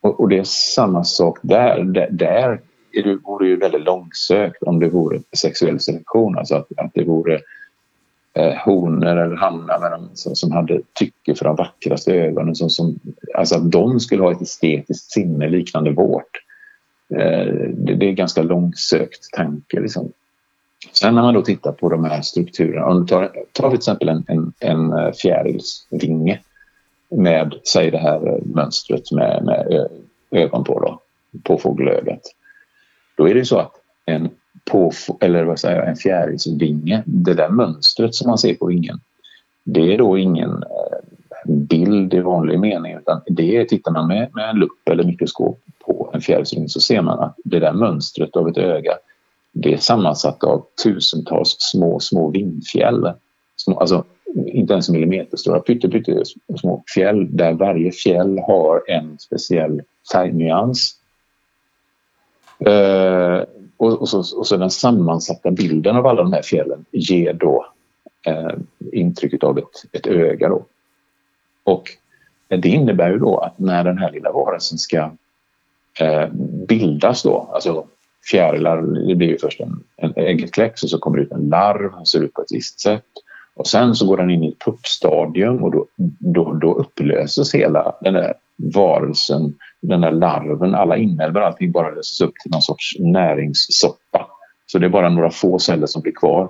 Och, 0.00 0.20
och, 0.20 0.28
det 0.28 0.38
är 0.38 0.44
samma 0.44 1.04
sak 1.04 1.38
där. 1.42 1.82
Där, 1.82 2.08
där 2.10 2.60
är 2.92 3.02
det, 3.02 3.14
vore 3.14 3.48
ju 3.48 3.56
väldigt 3.56 3.84
långsökt 3.84 4.62
om 4.62 4.80
det 4.80 4.88
vore 4.88 5.20
sexuell 5.36 5.80
selektion. 5.80 6.38
Alltså 6.38 6.54
att, 6.54 6.66
att 6.76 6.90
det 6.94 7.04
vore 7.04 7.40
eh, 8.34 8.54
honor 8.54 9.06
eller 9.06 9.36
hannar 9.36 9.80
med 9.80 9.90
dem, 9.90 10.08
som, 10.14 10.36
som 10.36 10.52
hade 10.52 10.80
tycke 10.92 11.34
för 11.34 11.44
de 11.44 11.56
vackraste 11.56 12.14
ögonen. 12.14 12.54
Som, 12.54 12.70
som, 12.70 12.98
alltså 13.34 13.54
att 13.54 13.70
de 13.70 14.00
skulle 14.00 14.22
ha 14.22 14.32
ett 14.32 14.42
estetiskt 14.42 15.10
sinne 15.10 15.48
liknande 15.48 15.90
vårt. 15.90 16.42
Eh, 17.14 17.46
det, 17.74 17.94
det, 17.94 18.08
är 18.08 18.12
ganska 18.12 18.42
långsökt 18.42 19.30
tanke. 19.32 19.80
Liksom. 19.80 20.12
Sen 20.92 21.14
när 21.14 21.22
man 21.22 21.34
då 21.34 21.42
tittar 21.42 21.72
på 21.72 21.88
de 21.88 22.04
här 22.04 22.22
strukturerna, 22.22 22.86
om 22.86 23.00
du 23.00 23.06
tar, 23.06 23.30
tar 23.52 23.68
till 23.68 23.78
exempel 23.78 24.08
en, 24.08 24.24
en, 24.28 24.52
en 24.60 24.92
eh, 24.92 25.12
fjärilsvinge 25.12 26.40
med, 27.08 27.54
säg 27.72 27.90
det 27.90 27.98
här 27.98 28.26
eh, 28.26 28.38
mönstret 28.44 29.12
med, 29.12 29.44
med 29.44 29.88
ögon 30.30 30.64
på 30.64 30.80
då, 30.80 31.00
på 31.42 31.58
fågelögat. 31.58 32.20
Då 33.16 33.28
är 33.28 33.34
det 33.34 33.44
så 33.44 33.58
att 33.58 33.72
en 34.06 34.30
på, 34.70 34.92
eller 35.20 35.44
vad 35.44 35.58
säger 35.58 35.78
jag, 35.78 35.88
en 35.88 35.96
fjärilsvinge, 35.96 37.02
det 37.06 37.34
där 37.34 37.48
mönstret 37.48 38.14
som 38.14 38.28
man 38.28 38.38
ser 38.38 38.54
på 38.54 38.66
vingen, 38.66 39.00
det 39.64 39.94
är 39.94 39.98
då 39.98 40.18
ingen 40.18 40.50
eh, 40.50 41.52
bild 41.54 42.14
i 42.14 42.20
vanlig 42.20 42.60
mening 42.60 42.96
utan 42.96 43.20
det 43.26 43.64
tittar 43.64 43.92
man 43.92 44.06
med, 44.06 44.30
med 44.34 44.50
en 44.50 44.56
lupp 44.56 44.88
eller 44.90 45.04
mikroskop 45.04 45.60
på 45.86 46.10
en 46.14 46.20
fjärilsvinge 46.20 46.68
så 46.68 46.80
ser 46.80 47.02
man 47.02 47.18
att 47.18 47.36
det 47.44 47.58
där 47.58 47.72
mönstret 47.72 48.36
av 48.36 48.48
ett 48.48 48.58
öga 48.58 48.92
det 49.52 49.72
är 49.72 49.78
sammansatt 49.78 50.44
av 50.44 50.64
tusentals 50.84 51.56
små, 51.58 52.00
små 52.00 52.30
vingfjäll. 52.30 53.12
Små, 53.56 53.80
alltså 53.80 54.04
inte 54.46 54.72
ens 54.72 54.88
millimeterstora, 54.88 55.60
pytte, 55.60 56.22
små 56.60 56.84
fjäll 56.94 57.36
där 57.36 57.52
varje 57.52 57.92
fjäll 57.92 58.38
har 58.38 58.90
en 58.90 59.18
speciell 59.18 59.82
färgnyans. 60.12 60.96
Eh, 62.66 63.42
och, 63.76 64.00
och, 64.00 64.08
så, 64.08 64.38
och 64.38 64.46
så 64.46 64.56
den 64.56 64.70
sammansatta 64.70 65.50
bilden 65.50 65.96
av 65.96 66.06
alla 66.06 66.22
de 66.22 66.32
här 66.32 66.42
fjällen 66.42 66.84
ger 66.90 67.32
då 67.32 67.66
eh, 68.26 68.52
intrycket 68.92 69.44
av 69.44 69.58
ett, 69.58 69.84
ett 69.92 70.06
öga. 70.06 70.48
Då. 70.48 70.64
Och 71.64 71.90
det 72.48 72.68
innebär 72.68 73.10
ju 73.10 73.18
då 73.18 73.38
att 73.38 73.58
när 73.58 73.84
den 73.84 73.98
här 73.98 74.12
lilla 74.12 74.32
varelsen 74.32 74.78
ska 74.78 75.10
eh, 76.00 76.28
bildas 76.68 77.22
då, 77.22 77.50
alltså 77.52 77.86
fjärilar, 78.30 78.82
det 79.08 79.14
blir 79.14 79.28
ju 79.28 79.38
först 79.38 79.60
en, 79.60 79.84
en 79.96 80.12
äggkläck 80.16 80.72
och 80.82 80.90
så 80.90 80.98
kommer 80.98 81.18
det 81.18 81.24
ut 81.24 81.32
en 81.32 81.48
larv, 81.48 81.90
som 81.90 82.06
ser 82.06 82.22
ut 82.22 82.32
på 82.32 82.42
ett 82.42 82.52
visst 82.52 82.80
sätt. 82.80 83.04
Och 83.54 83.66
sen 83.66 83.94
så 83.94 84.06
går 84.06 84.16
den 84.16 84.30
in 84.30 84.44
i 84.44 84.48
ett 84.48 84.64
puppstadium 84.64 85.62
och 85.62 85.70
då, 85.70 85.86
då, 86.18 86.52
då 86.52 86.74
upplöses 86.74 87.54
hela 87.54 87.96
den 88.00 88.14
där 88.14 88.34
varelsen, 88.74 89.54
den 89.80 90.00
där 90.00 90.10
larven, 90.10 90.74
alla 90.74 90.96
inälvor, 90.96 91.40
allting 91.40 91.72
bara 91.72 91.90
löses 91.90 92.20
upp 92.20 92.34
till 92.42 92.50
någon 92.50 92.62
sorts 92.62 92.96
näringssoppa. 92.98 94.26
Så 94.66 94.78
det 94.78 94.86
är 94.86 94.90
bara 94.90 95.08
några 95.08 95.30
få 95.30 95.58
celler 95.58 95.86
som 95.86 96.02
blir 96.02 96.12
kvar. 96.12 96.48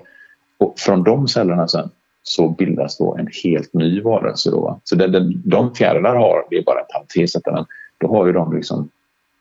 Och 0.59 0.79
från 0.79 1.03
de 1.03 1.29
cellerna 1.29 1.69
sen 1.69 1.91
så 2.23 2.49
bildas 2.49 2.99
då 2.99 3.17
en 3.17 3.29
helt 3.45 3.73
ny 3.73 4.01
varelse. 4.01 4.51
Då. 4.51 4.81
Så 4.85 4.95
det, 4.95 5.07
det, 5.07 5.33
de 5.45 5.75
fjärilar 5.75 6.15
har, 6.17 6.47
det 6.51 6.57
är 6.57 6.63
bara 6.63 6.81
en 6.81 6.87
parentes, 6.93 7.37
men 7.47 7.65
då 8.01 8.09
har 8.09 8.27
ju 8.27 8.33
de 8.33 8.57
liksom 8.57 8.89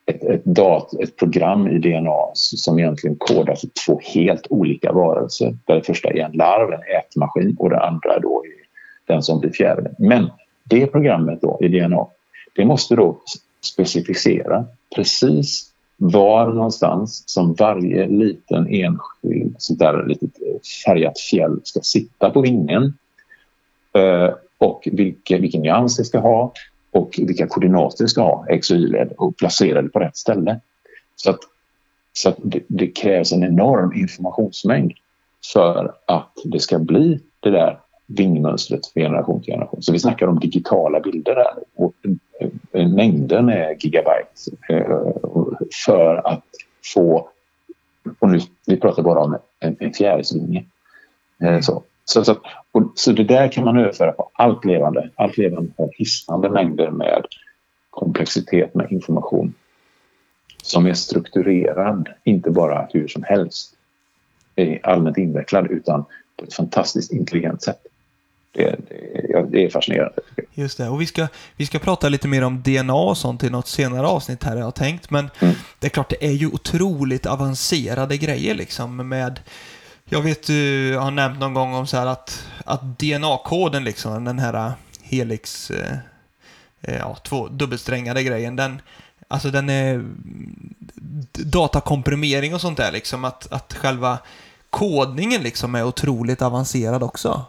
ett, 0.06 0.24
ett, 0.24 0.42
dat, 0.46 0.94
ett 0.94 1.16
program 1.16 1.68
i 1.68 1.80
DNA 1.80 2.32
som 2.34 2.80
egentligen 2.80 3.16
kodar 3.20 3.56
för 3.56 3.70
två 3.86 4.00
helt 4.04 4.48
olika 4.50 4.92
varelser. 4.92 5.58
Där 5.66 5.76
det 5.76 5.84
första 5.84 6.10
är 6.10 6.26
en 6.26 6.32
larv, 6.32 6.74
en 6.74 6.98
ätmaskin 6.98 7.56
och 7.60 7.70
det 7.70 7.80
andra 7.80 8.20
då 8.20 8.44
är 8.46 8.62
den 9.14 9.24
som 9.24 9.40
blir 9.40 9.52
fjärilen. 9.52 9.96
Men 10.00 10.30
det 10.64 10.88
programmet 10.88 11.42
då 11.42 11.58
i 11.62 11.68
DNA 11.68 12.08
det 12.56 12.66
måste 12.66 12.96
då 12.96 13.18
specificera 13.62 14.66
precis 14.96 15.72
var 15.98 16.54
någonstans 16.54 17.24
som 17.26 17.54
varje 17.54 18.08
liten 18.08 18.68
enskild 18.68 19.56
sånt 19.58 19.80
där 19.80 20.06
litet 20.08 20.42
eh, 20.42 20.60
färgat 20.86 21.20
fjäll 21.20 21.60
ska 21.64 21.80
sitta 21.80 22.30
på 22.30 22.42
vingen 22.42 22.94
eh, 23.94 24.30
och 24.58 24.88
vilken, 24.92 25.42
vilken 25.42 25.62
nyans 25.62 25.98
det 25.98 26.04
ska 26.04 26.20
ha 26.20 26.54
och 26.92 27.16
vilka 27.18 27.48
koordinater 27.48 28.08
ska 28.08 28.22
ha, 28.22 28.46
x 28.50 28.72
och 28.72 28.78
y-led 28.78 29.14
och 29.18 29.38
placera 29.38 29.82
det 29.82 29.90
på 29.90 30.00
rätt 30.00 30.18
ställe. 30.18 30.60
Så 31.16 31.30
att, 31.30 31.40
så 32.14 32.30
att 32.30 32.38
det, 32.44 32.64
det, 32.68 32.88
krävs 32.88 33.32
en 33.32 33.44
enorm 33.44 33.94
informationsmängd 33.94 34.94
för 35.54 35.96
att 36.06 36.34
det 36.46 36.60
ska 36.60 36.80
bli 36.80 37.20
det 37.40 37.50
där 37.50 37.80
vingmönstret 38.06 38.88
från 38.88 39.04
generation 39.04 39.42
till 39.42 39.54
generation. 39.54 39.82
Så 39.82 39.92
vi 39.92 40.00
snackar 40.00 40.28
om 40.28 40.40
digitala 40.40 41.00
bilder 41.00 41.36
där. 41.36 41.54
Och 41.76 41.94
eh, 42.72 42.88
mängden 42.88 43.50
är 43.50 43.76
gigabyte 43.80 44.52
eh, 44.70 44.98
för 45.86 46.28
att 46.28 46.46
få... 46.94 47.30
Och 48.20 48.30
nu, 48.30 48.40
vi 48.68 48.78
pratar 48.78 49.04
bara 49.04 49.20
om 49.20 49.38
en, 49.60 49.76
en 49.80 49.94
fjärilsvinge. 49.94 50.66
Eh, 51.44 51.60
så, 52.06 52.24
så, 52.24 52.36
så, 52.72 52.92
så 52.96 53.12
det 53.12 53.24
där 53.24 53.48
kan 53.48 53.64
man 53.64 53.78
överföra 53.78 54.12
på 54.12 54.32
allt 54.34 54.66
levande. 54.66 55.10
Allt 55.16 55.38
levande 55.38 55.72
har 55.78 55.90
hisnande 55.94 56.50
mängder 56.50 56.92
med 56.92 57.26
komplexitet 57.90 58.76
med 58.76 58.92
information 58.92 59.54
som 60.64 60.86
är 60.86 60.94
strukturerad, 60.94 62.10
inte 62.24 62.52
bara 62.52 62.88
hur 62.94 63.08
som 63.08 63.24
helst, 63.24 63.74
allmänt 64.84 65.18
invecklad 65.18 65.72
utan 65.72 66.06
på 66.38 66.46
ett 66.46 66.54
fantastiskt 66.54 67.12
intelligent 67.12 67.64
sätt 67.64 67.82
det, 68.52 68.76
det, 68.90 69.46
det, 69.52 69.66
är 69.66 69.70
fascinerande. 69.70 70.22
Just 70.54 70.78
det, 70.78 70.90
och 70.90 71.02
vi 71.02 71.06
ska, 71.06 71.28
vi 71.56 71.66
ska 71.66 71.80
prata 71.80 72.10
lite 72.10 72.28
mer 72.28 72.44
om 72.44 72.62
DNA 72.62 72.94
och 72.94 73.18
sånt 73.18 73.44
i 73.44 73.50
något 73.50 73.68
senare 73.68 74.08
avsnitt 74.08 74.44
här, 74.44 74.58
jag 74.58 74.64
har 74.64 74.72
tänkt. 74.72 75.10
Men 75.10 75.30
mm. 75.40 75.56
det 75.80 75.88
är 75.88 75.90
klart, 75.90 76.10
det 76.10 76.26
är 76.26 76.32
ju 76.32 76.48
otroligt 76.48 77.26
avancerade 77.26 78.18
grejer 78.18 78.56
liksom 78.56 79.10
med 79.10 79.40
jag 80.14 80.22
vet, 80.22 80.48
du 80.48 80.98
har 80.98 81.12
nämnt 81.12 81.40
någon 81.40 81.54
gång 81.54 81.74
om 81.74 81.88
så 81.88 81.98
här 81.98 82.08
att, 82.08 82.48
att 82.66 83.00
DNA-koden, 83.00 83.84
liksom, 83.84 84.24
den 84.24 84.40
här 84.40 84.54
äh, 84.54 84.72
helix, 85.04 85.72
eh, 85.72 85.98
ja, 87.00 87.16
två 87.24 87.48
dubbelsträngade 87.48 88.24
grejen, 88.24 88.56
den, 88.56 88.82
alltså 89.28 89.52
den 89.52 89.70
är 89.70 90.06
datakomprimering 91.46 92.54
och 92.54 92.62
sånt 92.62 92.78
där, 92.78 92.92
liksom, 92.92 93.26
att, 93.26 93.54
att 93.54 93.74
själva 93.74 94.18
kodningen 94.70 95.44
liksom 95.44 95.76
är 95.76 95.86
otroligt 95.86 96.42
avancerad 96.42 97.04
också. 97.04 97.42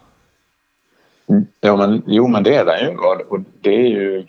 Mm. 1.27 1.47
Ja, 1.61 1.77
men, 1.77 2.03
jo, 2.07 2.29
men 2.29 2.43
det 2.43 2.57
är 2.57 2.65
den 2.65 2.81
ju. 2.81 2.97
Och 3.29 3.41
det 3.61 3.75
är 3.75 3.89
ju 3.89 4.27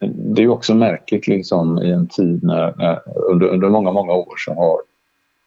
det 0.00 0.42
är 0.42 0.48
också 0.48 0.74
märkligt 0.74 1.26
liksom, 1.26 1.82
i 1.82 1.90
en 1.90 2.06
tid 2.06 2.44
när, 2.44 2.74
när 2.76 3.00
under, 3.30 3.46
under 3.46 3.68
många, 3.68 3.92
många 3.92 4.12
år 4.12 4.34
så 4.36 4.54
har 4.54 4.89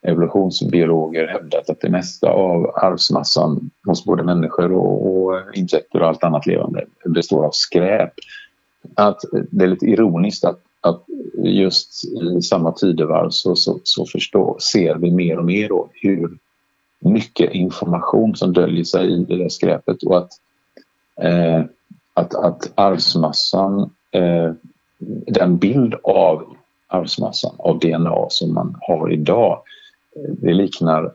evolutionsbiologer 0.04 1.28
hävdat 1.28 1.70
att 1.70 1.82
det 1.82 1.90
mesta 1.90 2.30
av 2.30 2.72
arvsmassan 2.76 3.70
hos 3.86 4.06
både 4.06 4.24
människor 4.24 4.72
och, 4.72 5.16
och 5.16 5.42
insekter 5.54 6.02
och 6.02 6.08
allt 6.08 6.24
annat 6.24 6.46
levande 6.46 6.86
består 7.06 7.46
av 7.46 7.52
skräp. 7.54 8.14
Att 8.96 9.20
det 9.52 9.64
är 9.64 9.68
lite 9.68 9.86
ironiskt 9.86 10.46
att, 10.46 10.60
att 10.82 11.04
just 11.44 12.04
i 12.38 12.42
samma 12.42 12.72
tidevarv 12.72 13.30
så, 13.30 13.56
så, 13.56 13.80
så 13.84 14.06
förstår, 14.06 14.58
ser 14.60 14.96
vi 14.96 15.12
mer 15.12 15.38
och 15.38 15.46
mer 15.46 15.70
då 15.70 15.90
hur 15.94 16.38
mycket 17.00 17.52
information 17.52 18.36
som 18.36 18.54
döljer 18.54 18.84
sig 18.84 19.14
i 19.14 19.24
det 19.24 19.38
där 19.38 19.50
skräpet 19.50 20.04
och 20.04 20.18
att 20.18 20.32
eh, 21.22 21.64
att, 22.14 22.36
att 22.36 22.72
arvsmassan, 22.76 23.90
eh, 24.12 24.52
den 25.28 25.58
bild 25.58 25.96
av 26.04 26.56
arvsmassan, 26.88 27.56
av 27.58 27.80
DNA 27.80 28.30
som 28.30 28.54
man 28.54 28.78
har 28.82 29.12
idag, 29.12 29.52
eh, 29.52 29.83
det 30.16 30.54
liknar 30.54 31.12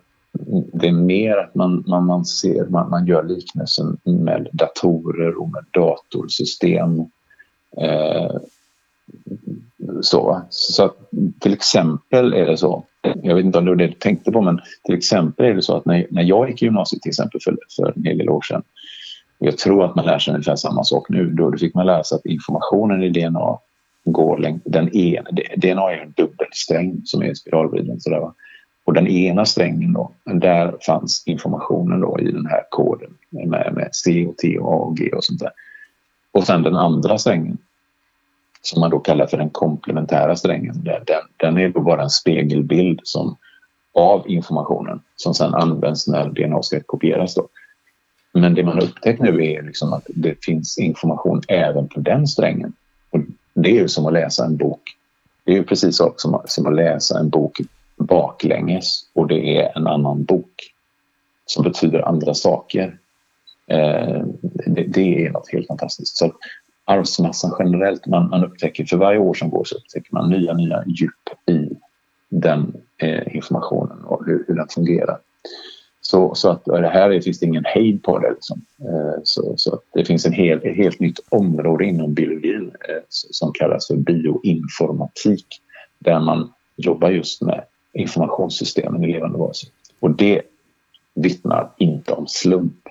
det 0.72 0.88
är 0.88 0.92
mer 0.92 1.36
att 1.36 1.54
man, 1.54 1.84
man, 1.86 2.06
man 2.06 2.24
ser, 2.24 2.66
man, 2.66 2.90
man 2.90 3.06
gör 3.06 3.24
liknelsen 3.24 3.98
med 4.04 4.48
datorer 4.52 5.40
och 5.40 5.48
med 5.50 5.64
datorsystem. 5.70 6.98
Eh, 7.76 8.36
så, 10.02 10.42
så 10.50 10.84
att, 10.84 10.96
till 11.40 11.52
exempel 11.52 12.32
är 12.32 12.46
det 12.46 12.56
så, 12.56 12.84
jag 13.22 13.34
vet 13.34 13.44
inte 13.44 13.58
om 13.58 13.64
det 13.64 13.70
var 13.70 13.76
det 13.76 13.86
du 13.86 13.92
tänkte 13.92 14.32
på, 14.32 14.40
men 14.40 14.60
till 14.84 14.94
exempel 14.94 15.46
är 15.46 15.54
det 15.54 15.62
så 15.62 15.76
att 15.76 15.86
när, 15.86 16.06
när 16.10 16.22
jag 16.22 16.50
gick 16.50 16.62
i 16.62 16.64
gymnasiet 16.64 17.02
till 17.02 17.10
exempel 17.10 17.40
för, 17.44 17.58
för 17.76 17.92
en 17.96 18.04
hel 18.04 18.18
del 18.18 18.30
år 18.30 18.42
sedan, 18.42 18.62
jag 19.38 19.58
tror 19.58 19.84
att 19.84 19.94
man 19.94 20.04
lär 20.04 20.18
sig 20.18 20.34
ungefär 20.34 20.56
samma 20.56 20.84
sak 20.84 21.08
nu, 21.08 21.30
då 21.30 21.56
fick 21.56 21.74
man 21.74 21.86
lära 21.86 22.04
sig 22.04 22.16
att 22.16 22.26
informationen 22.26 23.02
i 23.02 23.10
DNA 23.10 23.58
går 24.04 24.38
längs 24.38 24.62
den 24.64 24.96
ena, 24.96 25.30
DNA 25.56 25.92
är 25.92 25.98
en 25.98 26.12
dubbelsträng 26.16 27.00
som 27.04 27.22
är 27.22 27.34
spiralvriden 27.34 28.00
sådär 28.00 28.20
va. 28.20 28.34
Och 28.88 28.94
den 28.94 29.06
ena 29.06 29.44
strängen 29.44 29.92
då, 29.92 30.10
där 30.24 30.76
fanns 30.86 31.22
informationen 31.26 32.00
då 32.00 32.20
i 32.20 32.32
den 32.32 32.46
här 32.46 32.62
koden 32.70 33.10
med, 33.30 33.72
med 33.74 33.88
C 33.92 34.26
och 34.26 34.36
T 34.36 34.58
och 34.58 34.72
A 34.72 34.76
och 34.76 34.96
G 34.96 35.10
och 35.12 35.24
sånt 35.24 35.40
där. 35.40 35.50
Och 36.32 36.44
sen 36.44 36.62
den 36.62 36.76
andra 36.76 37.18
strängen 37.18 37.58
som 38.62 38.80
man 38.80 38.90
då 38.90 38.98
kallar 38.98 39.26
för 39.26 39.36
den 39.36 39.50
komplementära 39.50 40.36
strängen. 40.36 40.84
Den, 40.84 41.04
den 41.36 41.58
är 41.58 41.68
då 41.68 41.80
bara 41.80 42.02
en 42.02 42.10
spegelbild 42.10 43.00
som, 43.02 43.36
av 43.94 44.30
informationen 44.30 45.00
som 45.16 45.34
sen 45.34 45.54
används 45.54 46.06
när 46.06 46.28
DNA 46.28 46.62
ska 46.62 46.80
kopieras. 46.86 47.34
Då. 47.34 47.48
Men 48.32 48.54
det 48.54 48.64
man 48.64 48.80
upptäckt 48.80 49.20
nu 49.20 49.44
är 49.44 49.62
liksom 49.62 49.92
att 49.92 50.06
det 50.08 50.44
finns 50.44 50.78
information 50.78 51.42
även 51.48 51.88
på 51.88 52.00
den 52.00 52.26
strängen. 52.26 52.72
Och 53.10 53.20
det 53.54 53.70
är 53.70 53.80
ju 53.80 53.88
som 53.88 54.06
att 54.06 54.12
läsa 54.12 54.44
en 54.44 54.56
bok. 54.56 54.82
Det 55.44 55.52
är 55.52 55.56
ju 55.56 55.64
precis 55.64 55.96
som, 55.96 56.12
som 56.44 56.66
att 56.66 56.74
läsa 56.74 57.18
en 57.18 57.28
bok 57.28 57.60
baklänges 57.98 59.10
och 59.14 59.26
det 59.28 59.58
är 59.58 59.78
en 59.78 59.86
annan 59.86 60.24
bok 60.24 60.74
som 61.46 61.64
betyder 61.64 62.08
andra 62.08 62.34
saker. 62.34 62.98
Eh, 63.66 64.22
det, 64.66 64.84
det, 64.84 65.26
är 65.26 65.30
något 65.30 65.52
helt 65.52 65.66
fantastiskt. 65.66 66.16
Så 66.16 66.32
arvsmassan 66.84 67.56
generellt, 67.58 68.06
man, 68.06 68.28
man 68.28 68.44
upptäcker 68.44 68.84
för 68.84 68.96
varje 68.96 69.18
år 69.18 69.34
som 69.34 69.50
går 69.50 69.64
så 69.64 69.76
upptäcker 69.76 70.14
man 70.14 70.30
nya, 70.30 70.52
nya 70.52 70.84
djup 70.86 71.50
i 71.50 71.76
den 72.28 72.74
eh, 72.96 73.36
informationen 73.36 74.04
och 74.04 74.26
hur, 74.26 74.44
hur 74.48 74.54
den 74.54 74.68
fungerar. 74.68 75.18
Så, 76.00 76.34
så 76.34 76.50
att 76.50 76.64
det 76.64 76.88
här 76.88 77.20
finns 77.20 77.40
det 77.40 77.46
ingen 77.46 77.64
hejd 77.64 78.02
på 78.02 78.18
det. 78.18 78.30
Liksom. 78.30 78.60
Eh, 78.80 79.20
så, 79.24 79.54
så 79.56 79.80
det 79.94 80.04
finns 80.04 80.26
en 80.26 80.32
hel, 80.32 80.58
ett 80.58 80.76
helt 80.76 81.00
nytt 81.00 81.20
område 81.28 81.84
inom 81.84 82.14
biologin 82.14 82.72
eh, 82.88 83.02
som 83.08 83.52
kallas 83.52 83.86
för 83.86 83.96
bioinformatik 83.96 85.46
där 85.98 86.20
man 86.20 86.52
jobbar 86.76 87.10
just 87.10 87.42
med 87.42 87.64
informationssystemen 87.98 89.04
i 89.04 89.12
levande 89.12 89.38
varelser. 89.38 89.68
Och 90.00 90.10
det 90.10 90.42
vittnar 91.14 91.70
inte 91.76 92.12
om 92.12 92.26
slump, 92.26 92.88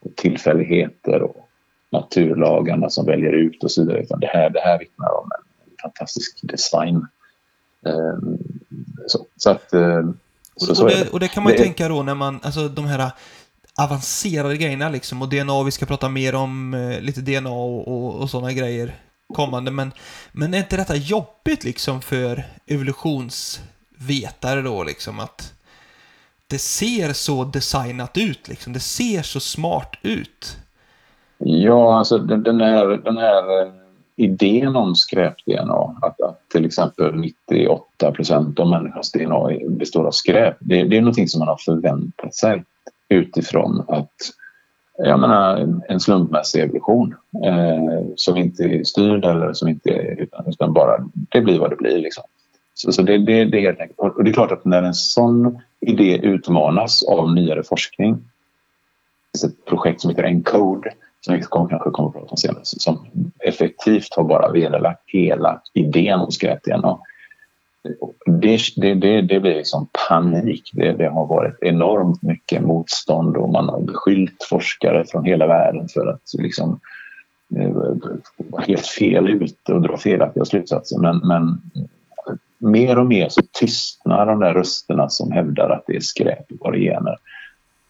och 0.00 0.16
tillfälligheter 0.16 1.22
och 1.22 1.48
naturlagarna 1.90 2.90
som 2.90 3.06
väljer 3.06 3.32
ut 3.32 3.64
och 3.64 3.70
så 3.70 3.82
vidare. 3.82 4.02
Utan 4.02 4.20
det 4.20 4.26
här, 4.26 4.50
det 4.50 4.60
här 4.60 4.78
vittnar 4.78 5.20
om 5.20 5.30
en 5.32 5.76
fantastisk 5.82 6.38
design. 6.42 7.06
Ehm, 7.86 8.38
så, 9.06 9.26
så 9.36 9.50
att, 9.50 9.72
eh, 9.72 10.10
så, 10.56 10.74
så 10.74 10.84
och, 10.84 10.90
det, 10.90 11.08
och, 11.12 11.20
det, 11.20 11.28
kan 11.28 11.42
man 11.42 11.52
det, 11.52 11.58
tänka 11.58 11.88
då 11.88 12.02
när 12.02 12.14
man, 12.14 12.40
alltså 12.42 12.68
de 12.68 12.84
här 12.84 13.10
avancerade 13.80 14.56
grejerna 14.56 14.88
liksom 14.88 15.22
och 15.22 15.28
DNA, 15.28 15.62
vi 15.62 15.70
ska 15.70 15.86
prata 15.86 16.08
mer 16.08 16.34
om 16.34 16.74
eh, 16.74 17.00
lite 17.00 17.20
DNA 17.20 17.50
och, 17.50 17.88
och, 17.88 18.14
och 18.14 18.30
sådana 18.30 18.52
grejer 18.52 18.94
kommande, 19.34 19.70
men, 19.70 19.92
men 20.32 20.54
är 20.54 20.58
inte 20.58 20.76
detta 20.76 20.96
jobbigt 20.96 21.64
liksom 21.64 22.02
för 22.02 22.44
vetare 24.06 24.62
då 24.62 24.84
liksom 24.84 25.20
att 25.20 25.54
det 26.46 26.58
ser 26.58 27.12
så 27.12 27.44
designat 27.44 28.16
ut 28.16 28.48
liksom, 28.48 28.72
det 28.72 28.80
ser 28.80 29.22
så 29.22 29.40
smart 29.40 29.96
ut. 30.02 30.56
Ja, 31.38 31.98
alltså 31.98 32.18
den, 32.18 32.42
den 32.42 32.60
här, 32.60 32.86
den 32.86 33.16
här 33.16 33.62
eh, 33.62 33.72
idén 34.16 34.76
om 34.76 34.94
skräp-DNA, 34.94 35.96
att, 36.02 36.20
att 36.20 36.48
till 36.52 36.64
exempel 36.64 37.14
98 37.14 38.12
procent 38.12 38.60
av 38.60 38.68
människans 38.68 39.12
DNA 39.12 39.48
består 39.68 40.06
av 40.06 40.10
skräp, 40.10 40.56
det, 40.60 40.84
det 40.84 40.96
är 40.96 41.00
någonting 41.00 41.28
som 41.28 41.38
man 41.38 41.48
har 41.48 41.56
förväntat 41.56 42.34
sig 42.34 42.64
utifrån 43.08 43.84
att 43.88 44.14
jag 44.98 45.20
menar, 45.20 45.80
en 45.88 46.00
slumpmässig 46.00 46.60
evolution 46.60 47.14
eh, 47.44 48.06
som 48.16 48.36
inte 48.36 48.62
är 48.62 48.84
styrd 48.84 49.24
eller 49.24 49.52
som 49.52 49.68
inte 49.68 49.90
utan, 50.18 50.46
utan 50.46 50.72
bara 50.72 51.08
det 51.12 51.40
blir 51.40 51.58
vad 51.58 51.70
det 51.70 51.76
blir. 51.76 51.98
Liksom. 51.98 52.24
Så, 52.82 52.92
så 52.92 53.02
det, 53.02 53.18
det, 53.18 53.44
det 53.44 53.58
är 53.58 53.62
helt 53.62 53.80
enkelt. 53.80 53.98
Och 53.98 54.24
det 54.24 54.30
är 54.30 54.34
klart 54.34 54.52
att 54.52 54.64
när 54.64 54.82
en 54.82 54.94
sån 54.94 55.60
idé 55.80 56.18
utmanas 56.22 57.02
av 57.02 57.34
nyare 57.34 57.62
forskning, 57.62 58.12
det 58.12 59.38
finns 59.38 59.52
ett 59.52 59.64
projekt 59.64 60.00
som 60.00 60.10
heter 60.10 60.24
Encode 60.24 60.92
som 61.20 61.34
vi 61.34 61.40
kanske 61.40 61.90
kommer 61.90 62.08
att 62.08 62.14
prata 62.14 62.30
om 62.30 62.36
senare, 62.36 62.60
som 62.64 63.06
effektivt 63.38 64.14
har 64.16 64.24
bara 64.24 64.52
vederlagt 64.52 65.02
hela 65.06 65.62
idén 65.74 66.20
om 66.20 66.30
skräp-DNA. 66.30 66.98
Det, 68.26 68.58
det, 68.76 68.94
det, 68.94 69.20
det 69.20 69.40
blir 69.40 69.54
liksom 69.54 69.88
panik. 70.08 70.70
Det, 70.72 70.92
det, 70.92 71.08
har 71.08 71.26
varit 71.26 71.62
enormt 71.62 72.22
mycket 72.22 72.62
motstånd 72.62 73.36
och 73.36 73.48
man 73.48 73.68
har 73.68 73.80
beskyllt 73.80 74.46
forskare 74.48 75.04
från 75.04 75.24
hela 75.24 75.46
världen 75.46 75.88
för 75.88 76.06
att 76.06 76.22
liksom 76.38 76.80
vara 78.36 78.62
helt 78.62 78.86
fel 78.86 79.28
ute 79.28 79.72
och 79.72 79.82
dra 79.82 79.96
felaktiga 79.96 80.44
slutsatser. 80.44 80.98
Men, 80.98 81.18
men 81.18 81.60
mer 82.58 82.98
och 82.98 83.06
mer 83.06 83.28
så 83.28 83.42
tystnar 83.52 84.26
de 84.26 84.40
där 84.40 84.54
rösterna 84.54 85.08
som 85.08 85.32
hävdar 85.32 85.70
att 85.70 85.84
det 85.86 85.96
är 85.96 86.00
skräp 86.00 86.52
i 86.52 86.56
våra 86.60 86.76
gener. 86.76 87.16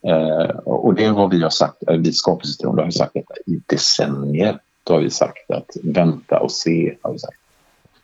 Eh, 0.02 0.56
och 0.64 0.94
det 0.94 1.04
är 1.04 1.12
vad 1.12 1.30
vi 1.30 1.42
har 1.42 1.50
sagt, 1.50 1.82
eh, 1.88 1.96
vi 1.96 2.12
skapelsetron 2.12 2.78
har 2.78 2.90
sagt 2.90 3.14
detta 3.14 3.34
i 3.46 3.60
decennier. 3.66 4.58
Då 4.84 4.92
har 4.94 5.00
vi 5.00 5.10
sagt 5.10 5.50
att 5.50 5.76
vänta 5.82 6.40
och 6.40 6.52
se, 6.52 6.94
har 7.02 7.12
vi 7.12 7.18
sagt. 7.18 7.38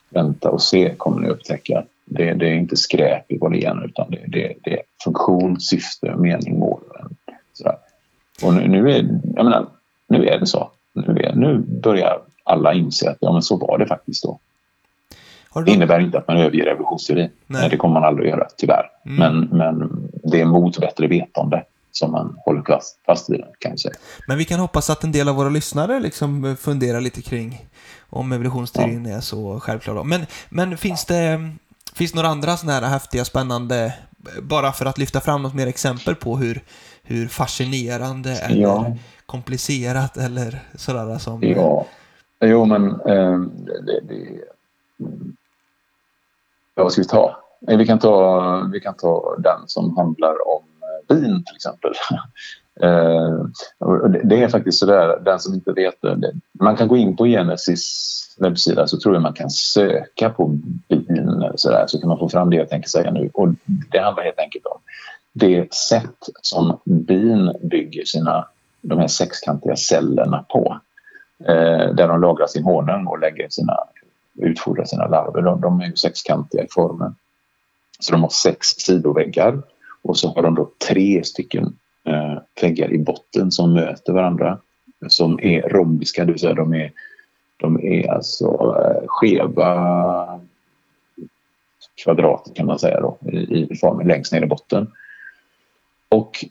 Vänta 0.09 0.49
och 0.49 0.61
se 0.61 0.93
kommer 0.97 1.21
ni 1.21 1.29
upptäcka. 1.29 1.83
Det, 2.05 2.33
det 2.33 2.47
är 2.47 2.53
inte 2.53 2.75
skräp 2.75 3.31
i 3.31 3.37
våra 3.37 3.55
gener 3.55 3.85
utan 3.85 4.11
det, 4.11 4.23
det, 4.27 4.53
det 4.63 4.73
är 4.73 4.81
funktion, 5.03 5.59
syfte, 5.59 6.15
mening, 6.15 6.59
mål. 6.59 6.81
Sådär. 7.53 7.77
Och 8.43 8.53
nu, 8.53 8.67
nu, 8.67 8.91
är, 8.91 9.19
jag 9.35 9.45
menar, 9.45 9.65
nu 10.07 10.27
är 10.27 10.39
det 10.39 10.45
så. 10.45 10.71
Nu, 10.93 11.19
är, 11.19 11.35
nu 11.35 11.57
börjar 11.57 12.21
alla 12.43 12.73
inse 12.73 13.09
att 13.09 13.17
ja, 13.19 13.33
men 13.33 13.41
så 13.41 13.57
var 13.57 13.77
det 13.77 13.85
faktiskt 13.85 14.23
då. 14.23 14.39
Det 15.63 15.71
innebär 15.71 15.99
inte 15.99 16.17
att 16.17 16.27
man 16.27 16.37
överger 16.37 16.67
evolutionsteorin. 16.67 17.29
Nej. 17.47 17.61
Nej. 17.61 17.69
det 17.69 17.77
kommer 17.77 17.93
man 17.93 18.03
aldrig 18.03 18.31
att 18.31 18.37
göra, 18.37 18.47
tyvärr. 18.57 18.85
Mm. 19.05 19.17
Men, 19.17 19.57
men 19.57 19.91
det 20.23 20.41
är 20.41 20.45
mot 20.45 20.79
bättre 20.79 21.07
vetande 21.07 21.63
som 21.91 22.11
man 22.11 22.37
håller 22.45 22.61
fast, 22.61 22.99
fast 23.05 23.29
vid 23.29 23.39
den, 23.39 23.49
kan 23.59 23.71
jag 23.71 23.79
säga. 23.79 23.93
Men 24.27 24.37
vi 24.37 24.45
kan 24.45 24.59
hoppas 24.59 24.89
att 24.89 25.03
en 25.03 25.11
del 25.11 25.29
av 25.29 25.35
våra 25.35 25.49
lyssnare 25.49 25.99
liksom 25.99 26.55
funderar 26.59 27.01
lite 27.01 27.21
kring 27.21 27.65
om 28.09 28.31
evolutionsteorin 28.31 29.05
ja. 29.05 29.17
är 29.17 29.21
så 29.21 29.59
självklar. 29.59 30.03
Men, 30.03 30.25
men 30.49 30.77
finns 30.77 31.05
det 31.05 31.51
finns 31.95 32.15
några 32.15 32.27
andra 32.27 32.57
sådana 32.57 32.79
här 32.79 32.93
häftiga, 32.93 33.25
spännande, 33.25 33.93
bara 34.41 34.71
för 34.71 34.85
att 34.85 34.97
lyfta 34.97 35.21
fram 35.21 35.43
något 35.43 35.53
mer 35.53 35.67
exempel 35.67 36.15
på 36.15 36.37
hur, 36.37 36.61
hur 37.03 37.27
fascinerande 37.27 38.31
eller 38.31 38.61
ja. 38.61 38.95
komplicerat 39.25 40.17
eller 40.17 40.59
sådär 40.75 41.17
som... 41.17 41.43
Ja, 41.43 41.85
jo 42.45 42.65
men 42.65 42.91
eh, 42.91 43.39
det, 43.85 44.01
det, 44.07 44.41
Ja, 46.75 46.83
vad 46.83 46.91
ska 46.91 47.01
vi 47.01 47.07
ta? 47.07 47.37
Vi 47.67 47.85
kan 47.85 47.99
ta, 47.99 48.69
vi 48.73 48.79
kan 48.79 48.93
ta 48.95 49.35
den 49.39 49.59
som 49.67 49.97
handlar 49.97 50.47
om 50.47 50.63
eh, 50.81 51.15
bin 51.15 51.43
till 51.45 51.55
exempel. 51.55 51.91
Eh, 52.81 53.45
det 54.23 54.43
är 54.43 54.47
faktiskt 54.47 54.79
sådär, 54.79 55.19
den 55.25 55.39
som 55.39 55.53
inte 55.53 55.71
vet 55.71 56.01
det. 56.01 56.33
Man 56.59 56.75
kan 56.75 56.87
gå 56.87 56.97
in 56.97 57.15
på 57.15 57.25
Genesis 57.25 58.35
webbsida 58.39 58.87
så 58.87 58.99
tror 58.99 59.15
jag 59.15 59.21
man 59.21 59.33
kan 59.33 59.49
söka 59.49 60.29
på 60.29 60.47
bin 60.87 61.29
eller 61.29 61.53
sådär 61.55 61.85
så 61.87 61.99
kan 61.99 62.09
man 62.09 62.19
få 62.19 62.29
fram 62.29 62.49
det 62.49 62.55
jag 62.55 62.69
tänker 62.69 62.89
säga 62.89 63.11
nu. 63.11 63.29
Och 63.33 63.47
det 63.65 63.99
handlar 63.99 64.23
helt 64.23 64.39
enkelt 64.39 64.65
om 64.65 64.79
det 65.33 65.73
sätt 65.73 66.29
som 66.41 66.79
bin 66.83 67.53
bygger 67.61 68.05
sina, 68.05 68.47
de 68.81 68.99
här 68.99 69.07
sexkantiga 69.07 69.75
cellerna 69.75 70.45
på. 70.49 70.79
Eh, 71.39 71.93
där 71.93 72.07
de 72.07 72.21
lagrar 72.21 72.47
sin 72.47 72.63
honung 72.63 73.07
och 73.07 73.19
lägger 73.19 73.49
sina, 73.49 73.77
utfodrar 74.37 74.85
sina 74.85 75.07
larver. 75.07 75.41
De, 75.41 75.61
de 75.61 75.81
är 75.81 75.85
ju 75.85 75.95
sexkantiga 75.95 76.63
i 76.63 76.67
formen. 76.71 77.15
Så 77.99 78.11
de 78.11 78.21
har 78.21 78.29
sex 78.29 78.67
sidoväggar 78.67 79.61
och 80.01 80.17
så 80.17 80.33
har 80.33 80.41
de 80.41 80.55
då 80.55 80.71
tre 80.87 81.23
stycken 81.23 81.77
eh, 82.03 82.37
väggar 82.61 82.93
i 82.93 82.97
botten 82.97 83.51
som 83.51 83.73
möter 83.73 84.13
varandra 84.13 84.59
som 85.07 85.39
är 85.39 85.61
rombiska, 85.61 86.25
det 86.25 86.31
vill 86.31 86.41
säga 86.41 86.53
de 86.53 86.73
är, 86.73 86.91
de 87.57 87.79
är 87.83 88.11
alltså 88.11 88.45
eh, 88.45 89.07
skeva 89.07 90.39
kvadrat 92.03 92.51
kan 92.55 92.65
man 92.65 92.79
säga 92.79 92.99
då, 92.99 93.17
i, 93.31 93.67
i 93.71 93.75
formen 93.75 94.07
längst 94.07 94.33
ner 94.33 94.43
i 94.43 94.47
botten. 94.47 94.91
Och 96.09 96.45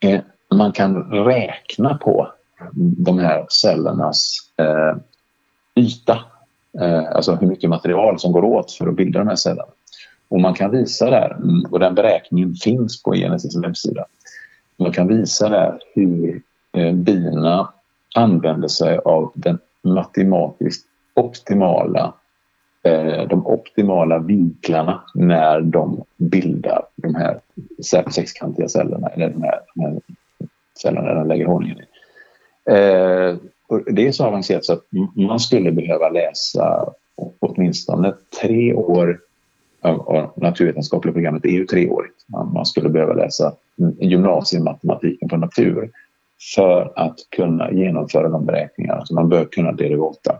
eh, 0.00 0.20
man 0.54 0.72
kan 0.72 1.02
räkna 1.10 1.98
på 1.98 2.32
de 2.74 3.18
här 3.18 3.46
cellernas 3.48 4.36
eh, 4.56 4.96
yta. 5.74 6.24
Eh, 6.80 7.04
alltså 7.12 7.34
hur 7.34 7.46
mycket 7.46 7.70
material 7.70 8.18
som 8.18 8.32
går 8.32 8.44
åt 8.44 8.72
för 8.72 8.86
att 8.88 8.96
bilda 8.96 9.18
de 9.18 9.28
här 9.28 9.36
cellerna. 9.36 9.68
Och 10.28 10.40
man 10.40 10.54
kan 10.54 10.70
visa 10.70 11.10
där, 11.10 11.30
mm, 11.30 11.64
och 11.70 11.80
den 11.80 11.94
beräkningen 11.94 12.54
finns 12.54 13.02
på 13.02 13.14
Genesis 13.14 13.56
webbsida. 13.56 14.04
Man 14.76 14.92
kan 14.92 15.08
visa 15.08 15.48
där 15.48 15.78
hur 15.94 16.42
eh, 16.72 16.92
bina 16.92 17.68
använder 18.14 18.68
sig 18.68 18.98
av 18.98 19.32
den 19.34 19.58
matematiskt 19.82 20.86
optimala 21.14 22.14
eh, 22.82 23.28
de 23.28 23.46
optimala 23.46 24.18
vinklarna 24.18 25.02
när 25.14 25.60
de 25.60 26.04
bildar 26.16 26.82
de 26.96 27.14
här 27.14 27.40
sexkantiga 28.10 28.68
cellerna, 28.68 29.08
eller 29.08 29.30
de 29.30 29.42
här, 29.42 29.60
de 29.74 29.80
här 29.80 30.00
cellerna 30.82 31.14
de 31.14 31.28
lägger 31.28 31.46
honungen 31.46 31.78
i. 31.78 31.86
Eh, 32.70 33.36
det 33.86 34.06
är 34.06 34.12
så 34.12 34.24
avancerat 34.24 34.64
så 34.64 34.72
att 34.72 34.84
man 35.14 35.40
skulle 35.40 35.72
behöva 35.72 36.08
läsa 36.08 36.92
åtminstone 37.40 38.14
tre 38.42 38.74
år 38.74 39.20
av 39.80 40.32
naturvetenskapliga 40.36 41.12
programmet 41.12 41.42
det 41.42 41.48
är 41.48 41.52
ju 41.52 41.66
treårigt. 41.66 42.24
Man 42.54 42.66
skulle 42.66 42.88
behöva 42.88 43.12
läsa 43.12 43.52
gymnasiematematiken 44.00 45.28
på 45.28 45.36
natur 45.36 45.90
för 46.54 46.92
att 46.96 47.18
kunna 47.36 47.72
genomföra 47.72 48.28
de 48.28 48.46
beräkningarna. 48.46 49.06
Så 49.06 49.14
man 49.14 49.28
bör 49.28 49.44
kunna 49.44 49.72
derivata. 49.72 50.38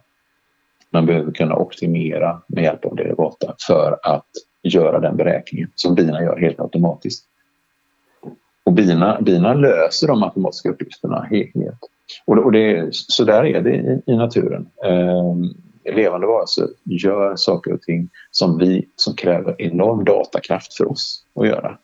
Man 0.91 1.07
behöver 1.07 1.33
kunna 1.33 1.57
optimera 1.57 2.43
med 2.47 2.65
hjälp 2.65 2.85
av 2.85 2.97
derivata 2.97 3.55
för 3.67 3.99
att 4.03 4.27
göra 4.63 5.01
den 5.01 5.17
beräkningen 5.17 5.71
som 5.75 5.95
bina 5.95 6.23
gör 6.23 6.41
helt 6.41 6.61
automatiskt. 6.61 7.25
Och 8.65 8.73
bina, 8.73 9.21
bina 9.21 9.55
löser 9.55 10.07
de 10.07 10.21
matematiska 10.21 10.71
uppgifterna 10.71 11.29
helt. 11.31 11.79
Och, 12.25 12.38
och 12.38 12.53
det, 12.53 12.88
så 12.95 13.25
där 13.25 13.45
är 13.45 13.61
det 13.61 13.75
i, 13.75 14.12
i 14.12 14.17
naturen. 14.17 14.67
Eh, 14.85 15.35
levande 15.95 16.27
varelser 16.27 16.69
gör 16.85 17.37
saker 17.37 17.73
och 17.73 17.83
ting 17.83 18.09
som, 18.31 18.59
vi, 18.59 18.88
som 18.97 19.14
kräver 19.14 19.55
enorm 19.59 20.05
datakraft 20.05 20.75
för 20.75 20.90
oss 20.90 21.25
att 21.35 21.47
göra. 21.47 21.79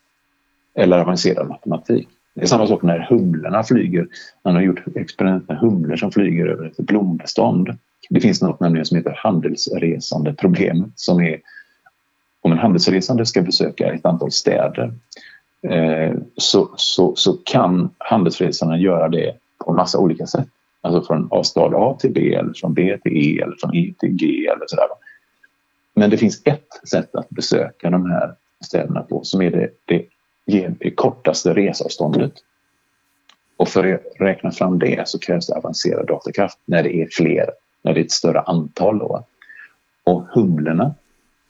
Eller 0.75 0.99
avancerad 0.99 1.47
matematik. 1.47 2.07
Det 2.33 2.41
är 2.41 2.45
samma 2.45 2.67
sak 2.67 2.81
när 2.81 2.99
humlorna 3.09 3.63
flyger. 3.63 4.07
Man 4.43 4.55
har 4.55 4.61
gjort 4.61 4.83
experiment 4.95 5.47
med 5.47 5.57
humlor 5.57 5.95
som 5.95 6.11
flyger 6.11 6.47
över 6.47 6.65
ett 6.65 6.77
blombestånd. 6.77 7.77
Det 8.09 8.19
finns 8.19 8.41
något 8.41 8.59
nämligen 8.59 8.85
som 8.85 8.97
heter 8.97 9.15
handelsresande 9.17 10.33
problem 10.33 10.91
som 10.95 11.21
är 11.21 11.39
om 12.41 12.51
en 12.51 12.57
handelsresande 12.57 13.25
ska 13.25 13.41
besöka 13.41 13.93
ett 13.93 14.05
antal 14.05 14.31
städer 14.31 14.93
eh, 15.67 16.13
så, 16.37 16.69
så, 16.75 17.15
så 17.15 17.33
kan 17.33 17.89
handelsresanden 17.97 18.81
göra 18.81 19.09
det 19.09 19.33
på 19.65 19.73
massa 19.73 19.97
olika 19.97 20.27
sätt. 20.27 20.47
Alltså 20.81 21.01
från 21.01 21.43
stad 21.43 21.73
A 21.75 21.97
till 21.99 22.11
B 22.11 22.35
eller 22.35 22.53
från 22.53 22.73
B 22.73 22.97
till 23.03 23.17
E 23.17 23.41
eller 23.41 23.55
från 23.61 23.75
E 23.75 23.93
till 23.99 24.09
G 24.09 24.47
eller 24.47 24.65
sådär. 24.67 24.87
Men 25.93 26.09
det 26.09 26.17
finns 26.17 26.41
ett 26.45 26.89
sätt 26.89 27.15
att 27.15 27.29
besöka 27.29 27.89
de 27.89 28.11
här 28.11 28.35
städerna 28.65 29.01
på 29.01 29.23
som 29.23 29.41
är 29.41 29.51
det, 29.51 29.69
det, 30.45 30.67
det 30.79 30.91
kortaste 30.91 31.53
resavståndet. 31.53 32.33
Och 33.57 33.67
för 33.67 33.93
att 33.93 34.01
räkna 34.19 34.51
fram 34.51 34.79
det 34.79 35.07
så 35.07 35.19
krävs 35.19 35.47
det 35.47 35.55
avancerad 35.55 36.07
datakraft 36.07 36.59
när 36.65 36.83
det 36.83 36.95
är 36.95 37.07
fler, 37.11 37.49
när 37.81 37.93
det 37.93 37.99
är 37.99 38.05
ett 38.05 38.11
större 38.11 38.39
antal. 38.39 38.99
Då. 38.99 39.25
Och 40.03 40.23
humlorna 40.23 40.93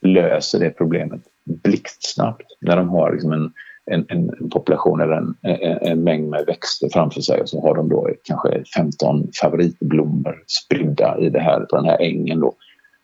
löser 0.00 0.58
det 0.58 0.70
problemet 0.70 1.20
blixtsnabbt 1.44 2.46
när 2.60 2.76
de 2.76 2.88
har 2.88 3.12
liksom 3.12 3.32
en 3.32 3.52
en, 3.90 4.06
en, 4.08 4.50
population 4.50 5.00
eller 5.00 5.16
en, 5.16 5.34
en, 5.42 5.78
en, 5.82 6.04
mängd 6.04 6.28
med 6.28 6.44
växter 6.46 6.88
framför 6.92 7.20
sig 7.20 7.40
och 7.40 7.48
så 7.48 7.60
har 7.60 7.74
de 7.74 7.88
då 7.88 8.10
kanske 8.24 8.64
15 8.76 9.28
favoritblommor 9.40 10.42
spridda 10.46 11.18
i 11.18 11.28
det 11.28 11.40
här, 11.40 11.60
på 11.60 11.76
den 11.76 11.84
här 11.84 12.00
ängen. 12.00 12.40
Då. 12.40 12.54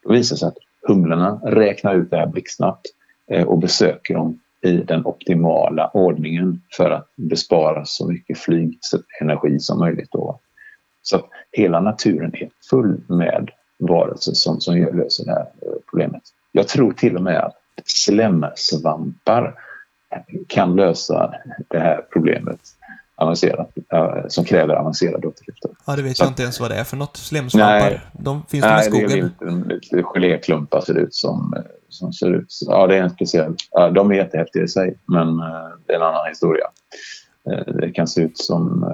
Då 0.02 0.12
visar 0.12 0.36
det 0.36 0.40
sig 0.40 0.48
att 0.48 0.58
humlorna 0.88 1.40
räknar 1.44 1.94
ut 1.94 2.10
det 2.10 2.16
här 2.16 2.26
blixtsnabbt 2.26 2.86
eh, 3.30 3.46
och 3.46 3.58
besöker 3.58 4.14
dem 4.14 4.40
i 4.62 4.72
den 4.72 5.06
optimala 5.06 5.90
ordningen 5.94 6.62
för 6.76 6.90
att 6.90 7.12
bespara 7.16 7.84
så 7.84 8.08
mycket 8.08 8.38
flygenergi 8.38 9.58
som 9.60 9.78
möjligt. 9.78 10.12
Då. 10.12 10.40
Så 11.02 11.16
att 11.16 11.24
hela 11.52 11.80
naturen 11.80 12.34
är 12.34 12.48
full 12.70 13.00
med 13.06 13.50
varelser 13.78 14.32
som, 14.32 14.60
som 14.60 14.74
löser 14.76 15.24
det 15.24 15.30
här 15.30 15.46
eh, 15.62 15.72
problemet. 15.90 16.22
Jag 16.52 16.68
tror 16.68 16.92
till 16.92 17.16
och 17.16 17.22
med 17.22 17.38
att 17.38 17.56
slemsvampar 17.84 19.54
kan 20.46 20.76
lösa 20.76 21.35
det 21.68 21.78
här 21.78 22.00
problemet 22.12 22.61
avancerat, 23.14 23.70
äh, 23.92 24.26
som 24.28 24.44
kräver 24.44 24.74
avancerad 24.74 25.24
återklyftor. 25.24 25.70
Ja, 25.87 25.96
det 25.96 26.02
vet 26.02 26.16
så, 26.16 26.24
jag 26.24 26.31
inte 26.31 26.42
ens 26.42 26.61
vad 26.61 26.70
det 26.70 26.76
är 26.76 26.85
för 26.85 26.96
något. 26.96 27.16
Slemsvampar, 27.16 28.11
de 28.12 28.42
finns 28.48 28.64
nej, 28.64 28.90
de 28.90 28.96
i 28.96 29.09
skogen? 29.09 29.33
Nej, 29.40 29.81
det 29.90 29.98
är 29.98 30.02
geléklumpar 30.02 30.81
ser 30.81 30.94
det 30.94 31.00
ut 31.00 31.14
som. 31.14 31.54
som 31.88 32.12
ser 32.12 32.35
ut. 32.35 32.59
Ja, 32.66 32.87
det 32.87 32.96
är 32.96 33.02
en 33.02 33.11
speciell. 33.11 33.54
Ja, 33.70 33.90
de 33.90 34.11
är 34.11 34.14
jättehäftiga 34.14 34.62
i 34.62 34.68
sig, 34.68 34.94
men 35.04 35.28
äh, 35.28 35.68
det 35.87 35.92
är 35.92 35.96
en 35.96 36.02
annan 36.02 36.28
historia. 36.28 36.66
Äh, 37.50 37.74
det 37.74 37.90
kan 37.90 38.07
se 38.07 38.22
ut 38.22 38.38
som 38.38 38.85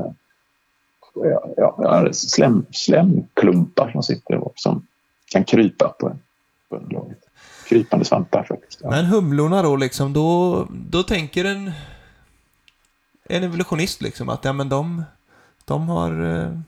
ja, 1.56 1.74
ja, 1.78 2.12
slem, 2.12 2.66
slemklumpar 2.70 3.90
som 3.90 4.02
sitter 4.02 4.36
och 4.36 4.52
som 4.56 4.86
kan 5.32 5.44
krypa 5.44 5.88
på 5.88 6.08
en, 6.08 6.18
på 6.68 6.76
en 6.76 6.88
krypande 7.68 8.04
svampar 8.04 8.42
faktiskt. 8.42 8.80
Ja. 8.82 8.90
Men 8.90 9.04
humlorna 9.04 9.62
då 9.62 9.76
liksom, 9.76 10.12
då, 10.12 10.66
då 10.70 11.02
tänker 11.02 11.44
en, 11.44 11.72
en 13.28 13.42
evolutionist 13.42 14.02
liksom 14.02 14.28
att 14.28 14.44
ja 14.44 14.52
men 14.52 14.68
de, 14.68 15.04
de 15.64 15.88
har 15.88 16.10
eh, 16.10 16.58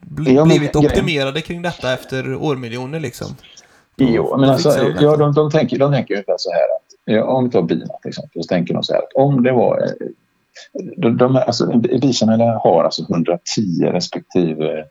bl 0.00 0.28
ja, 0.30 0.44
blivit 0.44 0.76
optimerade 0.76 1.40
kring 1.40 1.62
detta 1.62 1.92
efter 1.92 2.34
årmiljoner 2.34 3.00
liksom. 3.00 3.26
Jo, 3.96 4.36
men 4.36 4.50
alltså, 4.50 4.68
ja, 5.00 5.16
de, 5.16 5.32
de, 5.32 5.50
tänker, 5.50 5.78
de 5.78 5.92
tänker 5.92 6.14
ungefär 6.14 6.36
så 6.38 6.50
här 6.52 6.62
att, 6.62 6.94
ja, 7.04 7.24
om 7.24 7.44
vi 7.44 7.50
tar 7.50 7.62
bina 7.62 7.94
till 8.02 8.08
exempel, 8.08 8.42
så 8.42 8.48
tänker 8.48 8.74
de 8.74 8.82
så 8.82 8.92
här 8.92 9.00
att 9.00 9.12
om 9.14 9.42
det 9.42 9.52
var 9.52 9.82
eh, 9.82 10.08
de, 10.96 11.16
de, 11.16 11.36
alltså, 11.36 11.78
bisamhälle 11.78 12.44
har 12.44 12.84
alltså 12.84 13.02
110 13.02 13.40
respektive 13.82 14.84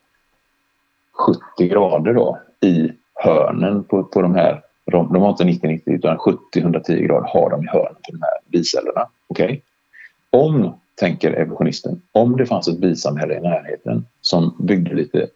70 1.14 1.68
grader 1.68 2.14
då 2.14 2.40
i 2.62 2.92
hörnen 3.14 3.84
på, 3.84 4.04
på 4.04 4.22
de 4.22 4.36
här 4.36 4.62
de, 4.92 5.14
de 5.14 5.22
har 5.22 5.30
inte 5.30 5.68
90-90 5.68 5.82
utan 5.86 6.18
70-110 6.18 7.08
grader 7.08 7.28
har 7.28 7.50
de 7.50 7.64
i 7.64 7.68
hörnen 7.68 7.96
på 7.96 8.12
de 8.12 8.22
här 8.22 8.38
bicellerna. 8.52 9.08
Okay? 9.28 9.60
Om, 10.30 10.74
tänker 10.96 11.32
evolutionisten, 11.32 12.02
om 12.12 12.38
det 12.38 12.46
fanns 12.46 12.68
ett 12.68 12.80
bisamhälle 12.80 13.38
i 13.38 13.40
närheten 13.40 14.06
som 14.22 14.56
byggde 14.60 14.96
lite 14.96 15.28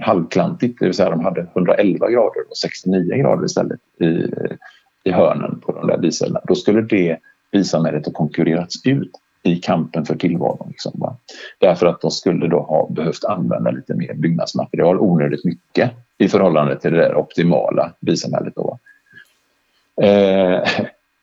halvklantigt, 0.00 0.78
det 0.78 0.84
vill 0.84 0.94
säga 0.94 1.10
de 1.10 1.24
hade 1.24 1.40
111 1.40 2.10
grader 2.10 2.50
och 2.50 2.56
69 2.56 3.16
grader 3.16 3.44
istället 3.44 3.80
i, 4.00 4.30
i 5.04 5.12
hörnen 5.12 5.60
på 5.60 5.72
de 5.72 5.86
där 5.86 5.98
bicellerna, 5.98 6.40
då 6.44 6.54
skulle 6.54 6.80
det 6.80 7.18
bisamhället 7.52 8.06
ha 8.06 8.12
konkurrerats 8.12 8.86
ut 8.86 9.10
i 9.42 9.56
kampen 9.56 10.04
för 10.04 10.16
tillvaron. 10.16 10.68
Liksom, 10.68 11.16
Därför 11.58 11.86
att 11.86 12.00
de 12.00 12.10
skulle 12.10 12.48
då 12.48 12.60
ha 12.60 12.88
behövt 12.90 13.24
använda 13.24 13.70
lite 13.70 13.94
mer 13.94 14.14
byggnadsmaterial 14.14 15.00
onödigt 15.00 15.44
mycket 15.44 15.92
i 16.18 16.28
förhållande 16.28 16.80
till 16.80 16.92
det 16.92 16.96
där 16.96 17.16
optimala 17.16 17.92
bisamhället. 18.00 18.54
Då. 18.54 18.78
Eh, 20.02 20.62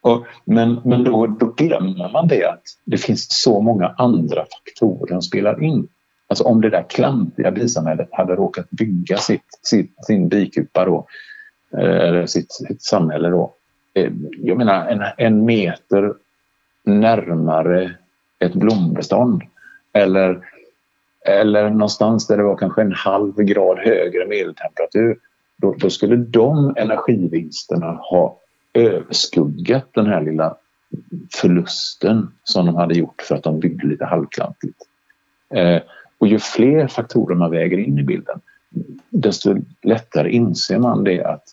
och, 0.02 0.26
men 0.46 0.82
men 0.86 1.04
då, 1.04 1.28
då 1.28 1.46
glömmer 1.46 2.12
man 2.12 2.28
det 2.28 2.46
att 2.46 2.62
det 2.86 2.98
finns 2.98 3.28
så 3.30 3.62
många 3.62 3.96
andra 3.98 4.46
faktorer 4.46 5.14
som 5.14 5.22
spelar 5.22 5.64
in. 5.64 5.88
Alltså 6.28 6.44
om 6.44 6.62
det 6.62 6.70
där 6.70 6.86
klantiga 6.90 7.52
bisamhället 7.52 8.10
hade 8.12 8.36
råkat 8.36 8.70
bygga 8.70 9.18
sitt, 9.18 9.60
sitt, 9.62 10.06
sin 10.06 10.28
bikupa 10.28 10.86
då, 10.86 11.08
eh, 11.78 12.08
eller 12.08 12.26
sitt, 12.26 12.52
sitt 12.52 12.82
samhälle 12.82 13.30
då. 13.30 13.54
Eh, 13.94 14.12
jag 14.38 14.58
menar 14.58 14.88
en, 14.88 15.04
en 15.18 15.46
meter 15.46 16.14
närmare 16.84 17.92
ett 18.40 18.54
blombestånd 18.54 19.42
eller 19.94 20.42
eller 21.26 21.70
någonstans 21.70 22.28
där 22.28 22.38
det 22.38 22.44
var 22.44 22.58
kanske 22.58 22.82
en 22.82 22.94
halv 22.94 23.36
grad 23.36 23.80
högre 23.80 24.28
medeltemperatur 24.28 25.18
då, 25.58 25.76
då 25.78 25.90
skulle 25.90 26.16
de 26.16 26.74
energivinsterna 26.78 27.92
ha 27.92 28.38
överskuggat 28.74 29.88
den 29.94 30.06
här 30.06 30.22
lilla 30.22 30.56
förlusten 31.36 32.32
som 32.44 32.66
de 32.66 32.76
hade 32.76 32.96
gjort 32.96 33.22
för 33.22 33.36
att 33.36 33.44
de 33.44 33.60
byggde 33.60 33.88
lite 33.88 34.06
halvklantigt. 34.06 34.78
Eh, 35.54 35.82
och 36.18 36.28
ju 36.28 36.40
fler 36.40 36.88
faktorer 36.88 37.36
man 37.36 37.52
väger 37.52 37.78
in 37.78 38.00
i 38.00 38.04
bilden 38.04 38.42
desto 39.10 39.56
lättare 39.82 40.30
inser 40.30 40.80
man 40.80 41.04
det 41.04 41.24
att 41.24 41.44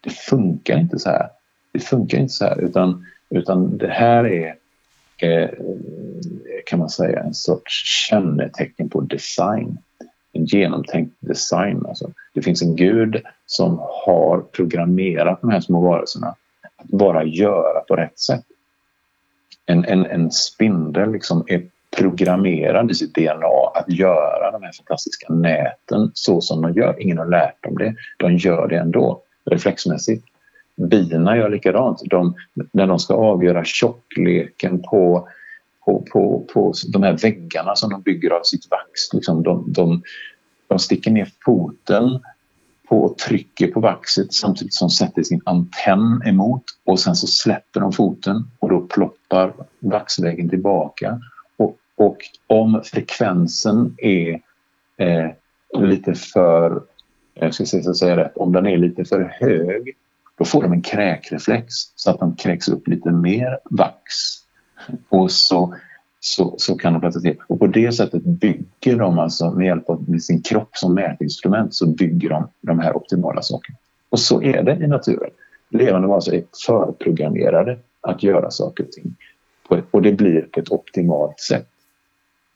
det 0.00 0.10
funkar 0.10 0.78
inte 0.78 0.98
så 0.98 1.10
här. 1.10 1.28
Det 1.72 1.80
funkar 1.80 2.18
inte 2.18 2.32
så 2.32 2.44
här 2.44 2.60
utan, 2.60 3.06
utan 3.30 3.78
det 3.78 3.88
här 3.88 4.26
är 4.26 4.54
Eh, 5.18 5.50
kan 6.66 6.78
man 6.78 6.90
säga 6.90 7.22
en 7.22 7.34
sorts 7.34 7.84
kännetecken 8.08 8.88
på 8.88 9.00
design. 9.00 9.78
En 10.32 10.44
genomtänkt 10.44 11.16
design. 11.20 11.86
Alltså, 11.86 12.10
det 12.34 12.42
finns 12.42 12.62
en 12.62 12.76
gud 12.76 13.22
som 13.46 13.78
har 13.80 14.40
programmerat 14.40 15.40
de 15.40 15.50
här 15.50 15.60
små 15.60 15.80
varelserna 15.80 16.34
att 16.76 16.88
bara 16.88 17.24
göra 17.24 17.80
på 17.80 17.96
rätt 17.96 18.18
sätt. 18.18 18.44
En, 19.66 19.84
en, 19.84 20.06
en 20.06 20.30
spindel 20.30 21.12
liksom 21.12 21.44
är 21.46 21.62
programmerad 21.96 22.90
i 22.90 22.94
sitt 22.94 23.14
DNA 23.14 23.70
att 23.74 23.92
göra 23.92 24.50
de 24.50 24.62
här 24.62 24.72
fantastiska 24.72 25.32
näten 25.32 26.10
så 26.14 26.40
som 26.40 26.62
de 26.62 26.74
gör. 26.74 27.02
Ingen 27.02 27.18
har 27.18 27.26
lärt 27.26 27.62
dem 27.62 27.78
det. 27.78 27.94
De 28.16 28.36
gör 28.36 28.68
det 28.68 28.76
ändå, 28.76 29.22
reflexmässigt. 29.44 30.26
Bina 30.78 31.36
gör 31.36 31.50
likadant. 31.50 32.02
De, 32.04 32.34
när 32.72 32.86
de 32.86 32.98
ska 32.98 33.14
avgöra 33.14 33.64
tjockleken 33.64 34.82
på, 34.82 35.28
på, 35.84 36.04
på, 36.12 36.46
på 36.52 36.72
de 36.92 37.02
här 37.02 37.18
väggarna 37.22 37.76
som 37.76 37.90
de 37.90 38.02
bygger 38.02 38.30
av 38.30 38.42
sitt 38.42 38.70
vax. 38.70 39.12
Liksom 39.12 39.42
de, 39.42 39.72
de, 39.72 40.02
de 40.68 40.78
sticker 40.78 41.10
ner 41.10 41.28
foten 41.44 42.20
på 42.88 43.02
och 43.02 43.18
trycker 43.18 43.66
på 43.66 43.80
vaxet 43.80 44.32
samtidigt 44.32 44.74
som 44.74 44.88
de 44.88 44.92
sätter 44.92 45.22
sin 45.22 45.40
antenn 45.44 46.22
emot 46.26 46.64
och 46.84 47.00
sen 47.00 47.16
så 47.16 47.26
släpper 47.26 47.80
de 47.80 47.92
foten 47.92 48.50
och 48.58 48.68
då 48.68 48.80
ploppar 48.80 49.52
vaxväggen 49.78 50.48
tillbaka. 50.48 51.20
Och, 51.56 51.76
och 51.96 52.18
om 52.46 52.82
frekvensen 52.84 53.94
är 53.98 54.40
eh, 54.96 55.30
lite 55.78 56.14
för, 56.14 56.76
eh, 57.34 57.44
jag 57.44 57.54
ska 57.54 57.94
säga 57.94 58.16
rätt, 58.16 58.36
om 58.36 58.52
den 58.52 58.66
är 58.66 58.76
lite 58.76 59.04
för 59.04 59.36
hög 59.40 59.96
då 60.38 60.44
får 60.44 60.62
de 60.62 60.72
en 60.72 60.82
kräkreflex 60.82 61.74
så 61.94 62.10
att 62.10 62.18
de 62.18 62.36
kräks 62.36 62.68
upp 62.68 62.88
lite 62.88 63.10
mer 63.10 63.58
vax. 63.70 64.04
Och 65.08 65.30
så 65.30 65.74
så, 66.20 66.54
så 66.58 66.76
kan 66.76 66.92
de 66.92 67.00
platta 67.00 67.20
till. 67.20 67.36
Och 67.46 67.58
på 67.58 67.66
det 67.66 67.92
sättet 67.92 68.22
bygger 68.24 68.96
de 68.96 69.18
alltså 69.18 69.50
med 69.50 69.66
hjälp 69.66 69.90
av 69.90 70.18
sin 70.18 70.42
kropp 70.42 70.76
som 70.76 70.94
mätinstrument 70.94 71.74
så 71.74 71.86
bygger 71.86 72.28
de 72.28 72.48
de 72.60 72.78
här 72.78 72.96
optimala 72.96 73.42
sakerna. 73.42 73.78
Och 74.08 74.20
så 74.20 74.42
är 74.42 74.62
det 74.62 74.84
i 74.84 74.86
naturen. 74.86 75.30
Levande 75.70 76.08
varelser 76.08 76.32
är 76.32 76.42
förprogrammerade 76.66 77.78
att 78.00 78.22
göra 78.22 78.50
saker 78.50 78.84
och 78.84 78.92
ting. 78.92 79.16
Och 79.90 80.02
det 80.02 80.12
blir 80.12 80.40
på 80.40 80.60
ett 80.60 80.72
optimalt 80.72 81.40
sätt. 81.40 81.68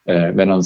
Eh, 0.04 0.32
Medan 0.32 0.62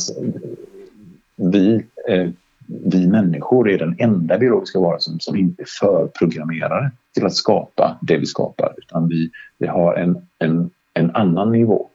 vi, 1.36 1.84
eh, 2.08 2.28
vi 2.66 3.06
människor 3.06 3.70
är 3.70 3.78
den 3.78 3.96
enda 3.98 4.38
biologiska 4.38 4.80
varelsen 4.80 5.20
som 5.20 5.36
inte 5.36 5.62
är 5.62 5.66
förprogrammerade 5.80 6.90
till 7.14 7.26
att 7.26 7.34
skapa 7.34 7.98
det 8.02 8.18
vi 8.18 8.26
skapar. 8.26 8.74
Utan 8.76 9.08
vi, 9.08 9.30
vi 9.58 9.66
har 9.66 9.94
en, 9.94 10.28
en, 10.38 10.70
en 10.94 11.10
annan 11.10 11.52
nivå 11.52 11.88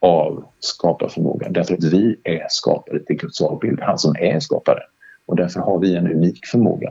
av 0.00 0.44
skaparförmåga. 0.58 1.48
Därför 1.50 1.74
att 1.74 1.84
vi 1.84 2.16
är 2.24 2.46
skapare 2.48 2.98
till 2.98 3.16
Guds 3.16 3.40
avbild, 3.40 3.80
han 3.80 3.98
som 3.98 4.16
är 4.18 4.40
skapare. 4.40 4.82
Och 5.26 5.36
därför 5.36 5.60
har 5.60 5.78
vi 5.78 5.96
en 5.96 6.12
unik 6.12 6.46
förmåga. 6.46 6.90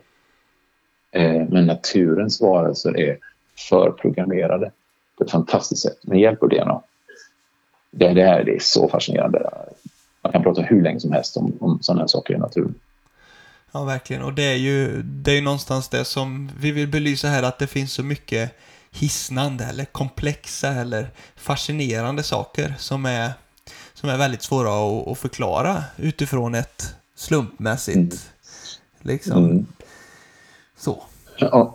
Eh, 1.11 1.43
men 1.49 1.65
naturens 1.65 2.41
varelser 2.41 2.97
är 2.97 3.17
förprogrammerade 3.69 4.71
på 5.17 5.23
ett 5.23 5.31
fantastiskt 5.31 5.81
sätt 5.81 6.07
med 6.07 6.19
hjälp 6.19 6.43
av 6.43 6.49
DNA. 6.49 6.81
Det, 7.91 8.13
det, 8.13 8.23
här, 8.23 8.43
det 8.43 8.55
är 8.55 8.59
så 8.59 8.87
fascinerande. 8.87 9.49
Man 10.21 10.31
kan 10.31 10.43
prata 10.43 10.61
hur 10.61 10.81
länge 10.81 10.99
som 10.99 11.11
helst 11.11 11.37
om, 11.37 11.53
om 11.59 11.79
sådana 11.81 12.01
här 12.01 12.07
saker 12.07 12.33
i 12.33 12.37
naturen. 12.37 12.75
Ja, 13.71 13.83
verkligen. 13.83 14.21
Och 14.21 14.33
det 14.33 14.43
är 14.43 14.55
ju 14.55 15.01
det 15.03 15.31
är 15.31 15.41
någonstans 15.41 15.89
det 15.89 16.05
som 16.05 16.51
vi 16.59 16.71
vill 16.71 16.87
belysa 16.87 17.27
här, 17.27 17.43
att 17.43 17.59
det 17.59 17.67
finns 17.67 17.93
så 17.93 18.03
mycket 18.03 18.51
hisnande 18.91 19.63
eller 19.63 19.85
komplexa 19.85 20.67
eller 20.67 21.09
fascinerande 21.35 22.23
saker 22.23 22.73
som 22.77 23.05
är, 23.05 23.31
som 23.93 24.09
är 24.09 24.17
väldigt 24.17 24.41
svåra 24.41 24.69
att, 24.69 25.07
att 25.07 25.17
förklara 25.17 25.83
utifrån 25.97 26.55
ett 26.55 26.95
slumpmässigt 27.15 27.97
mm. 27.97 28.09
liksom. 29.01 29.45
Mm. 29.45 29.65
Så. 30.77 31.03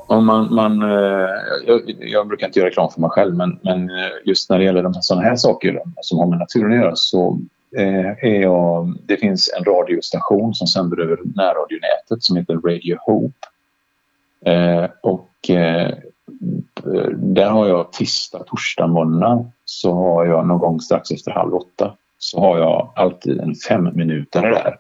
Om 0.07 0.27
man, 0.27 0.55
man, 0.55 0.83
eh, 0.83 1.29
jag, 1.67 1.81
jag, 1.99 2.29
brukar 2.29 2.47
inte 2.47 2.59
göra 2.59 2.69
reklam 2.69 2.91
för 2.91 3.01
mig 3.01 3.11
själv 3.11 3.35
men, 3.37 3.59
men 3.63 3.91
eh, 3.91 4.11
just 4.25 4.51
när 4.51 4.59
det 4.59 4.65
gäller 4.65 4.83
de, 4.83 4.95
sådana 4.95 5.23
här 5.29 5.37
saker 5.37 5.83
som 6.01 6.19
har 6.19 6.27
med 6.27 6.39
naturen 6.39 6.73
att 6.73 6.79
göra 6.79 6.97
så 6.97 7.41
Eh, 7.77 8.25
är 8.25 8.41
jag, 8.41 8.95
det 9.07 9.17
finns 9.17 9.53
en 9.59 9.65
radiostation 9.65 10.55
som 10.55 10.67
sänder 10.67 11.01
över 11.01 11.19
närradionätet 11.35 12.23
som 12.23 12.37
heter 12.37 12.55
Radio 12.55 12.97
Hope. 13.01 13.47
Eh, 14.45 14.91
och 15.03 15.51
eh, 15.51 15.95
där 17.17 17.51
har 17.51 17.69
jag 17.69 17.93
tisdag, 17.93 18.45
torsdag, 18.47 18.87
måndag 18.87 19.51
så 19.65 19.93
har 19.95 20.27
jag 20.27 20.47
någon 20.47 20.59
gång 20.59 20.81
strax 20.81 21.11
efter 21.11 21.31
halv 21.31 21.55
åtta 21.55 21.97
så 22.19 22.41
har 22.41 22.59
jag 22.59 22.93
alltid 22.97 23.41
en 23.41 23.55
fem 23.55 23.91
minuter 23.95 24.43
där 24.43 24.77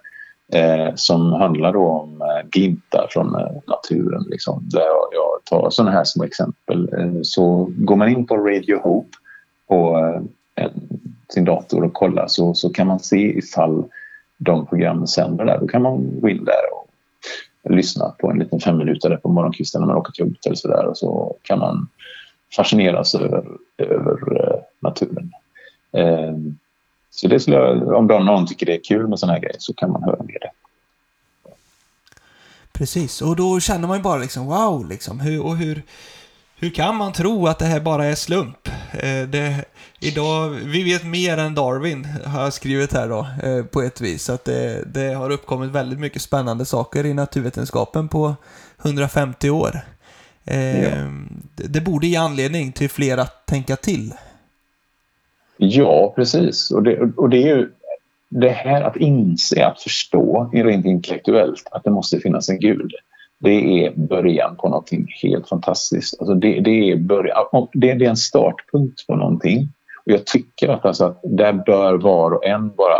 eh, 0.52 0.94
som 0.94 1.32
handlar 1.32 1.72
då 1.72 1.88
om 1.88 2.22
eh, 2.22 2.48
glimtar 2.50 3.06
från 3.10 3.34
eh, 3.34 3.50
naturen. 3.66 4.24
Liksom, 4.30 4.68
där 4.72 4.80
jag, 4.80 5.08
jag 5.12 5.44
tar 5.44 5.70
sådana 5.70 5.90
här 5.92 6.04
små 6.04 6.24
exempel. 6.24 6.94
Eh, 6.98 7.20
så 7.22 7.70
går 7.76 7.96
man 7.96 8.08
in 8.08 8.26
på 8.26 8.36
Radio 8.36 8.78
Hope 8.82 9.16
på 9.68 9.98
eh, 9.98 10.22
Eh, 10.54 10.70
sin 11.28 11.44
dator 11.44 11.84
och 11.84 11.92
kollar 11.92 12.26
så, 12.26 12.54
så 12.54 12.70
kan 12.70 12.86
man 12.86 13.00
se 13.00 13.38
ifall 13.38 13.84
de 14.38 14.66
programmen 14.66 15.06
sänder 15.06 15.44
där. 15.44 15.58
Då 15.58 15.66
kan 15.68 15.82
man 15.82 16.20
gå 16.20 16.28
in 16.28 16.44
där 16.44 16.72
och 16.72 17.74
lyssna 17.74 18.08
på 18.08 18.30
en 18.30 18.38
liten 18.38 18.60
fem 18.60 18.78
minuter 18.78 19.16
på 19.16 19.28
morgonkvisten 19.28 19.80
när 19.80 19.88
man 19.88 19.96
åker 19.96 20.12
till 20.12 20.24
jobbet 20.24 20.46
eller 20.46 20.56
sådär 20.56 20.86
och 20.86 20.98
så 20.98 21.36
kan 21.42 21.58
man 21.58 21.88
fascineras 22.56 23.14
över, 23.14 23.44
över 23.78 24.36
eh, 24.36 24.60
naturen. 24.80 25.32
Eh, 25.92 26.36
så 27.10 27.28
det 27.28 27.40
skulle 27.40 27.56
jag, 27.56 27.88
om 27.88 28.06
någon 28.06 28.46
tycker 28.46 28.66
det 28.66 28.74
är 28.74 28.84
kul 28.84 29.08
med 29.08 29.18
sådana 29.18 29.32
här 29.32 29.40
grejer 29.40 29.56
så 29.58 29.74
kan 29.74 29.90
man 29.90 30.02
höra 30.02 30.22
med 30.22 30.36
det. 30.40 30.50
Precis, 32.72 33.22
och 33.22 33.36
då 33.36 33.60
känner 33.60 33.88
man 33.88 33.96
ju 33.96 34.02
bara 34.02 34.18
liksom 34.18 34.46
wow, 34.46 34.88
liksom, 34.88 35.20
hur, 35.20 35.42
och 35.42 35.56
hur, 35.56 35.82
hur 36.62 36.70
kan 36.70 36.96
man 36.96 37.12
tro 37.12 37.46
att 37.46 37.58
det 37.58 37.64
här 37.64 37.80
bara 37.80 38.04
är 38.04 38.14
slump? 38.14 38.68
Eh, 38.92 39.28
det, 39.28 39.64
idag, 40.00 40.48
vi 40.48 40.82
vet 40.82 41.04
mer 41.04 41.38
än 41.38 41.54
Darwin, 41.54 42.04
har 42.24 42.42
jag 42.42 42.52
skrivit 42.52 42.92
här 42.92 43.08
då, 43.08 43.26
eh, 43.42 43.64
på 43.64 43.82
ett 43.82 44.00
vis. 44.00 44.30
Att 44.30 44.44
det, 44.44 44.84
det 44.94 45.14
har 45.14 45.30
uppkommit 45.30 45.70
väldigt 45.70 45.98
mycket 45.98 46.22
spännande 46.22 46.64
saker 46.64 47.06
i 47.06 47.14
naturvetenskapen 47.14 48.08
på 48.08 48.34
150 48.82 49.50
år. 49.50 49.80
Eh, 50.44 50.82
ja. 50.82 50.90
Det 51.54 51.80
borde 51.80 52.06
ge 52.06 52.16
anledning 52.16 52.72
till 52.72 52.90
fler 52.90 53.18
att 53.18 53.46
tänka 53.46 53.76
till. 53.76 54.12
Ja, 55.56 56.12
precis. 56.16 56.70
Och 56.70 56.82
det, 56.82 57.00
och 57.16 57.30
det 57.30 57.42
är 57.42 57.56
ju 57.56 57.70
det 58.28 58.50
här 58.50 58.82
att 58.82 58.96
inse, 58.96 59.66
att 59.66 59.82
förstå 59.82 60.50
rent 60.52 60.86
intellektuellt 60.86 61.68
att 61.70 61.84
det 61.84 61.90
måste 61.90 62.20
finnas 62.20 62.48
en 62.48 62.60
gud 62.60 62.92
det 63.42 63.86
är 63.86 63.92
början 63.96 64.56
på 64.56 64.68
någonting 64.68 65.06
helt 65.22 65.48
fantastiskt. 65.48 66.20
Alltså 66.20 66.34
det, 66.34 66.60
det, 66.60 66.90
är 66.90 66.96
början, 66.96 67.46
det, 67.72 67.94
det, 67.94 68.04
är 68.04 68.10
en 68.10 68.16
startpunkt 68.16 69.06
på 69.06 69.16
någonting. 69.16 69.68
Och 70.06 70.12
jag 70.12 70.26
tycker 70.26 70.68
att, 70.68 70.84
alltså 70.84 71.04
att 71.04 71.20
där 71.22 71.52
bör 71.52 71.94
var 71.94 72.30
och 72.30 72.46
en 72.46 72.74
bara 72.74 72.98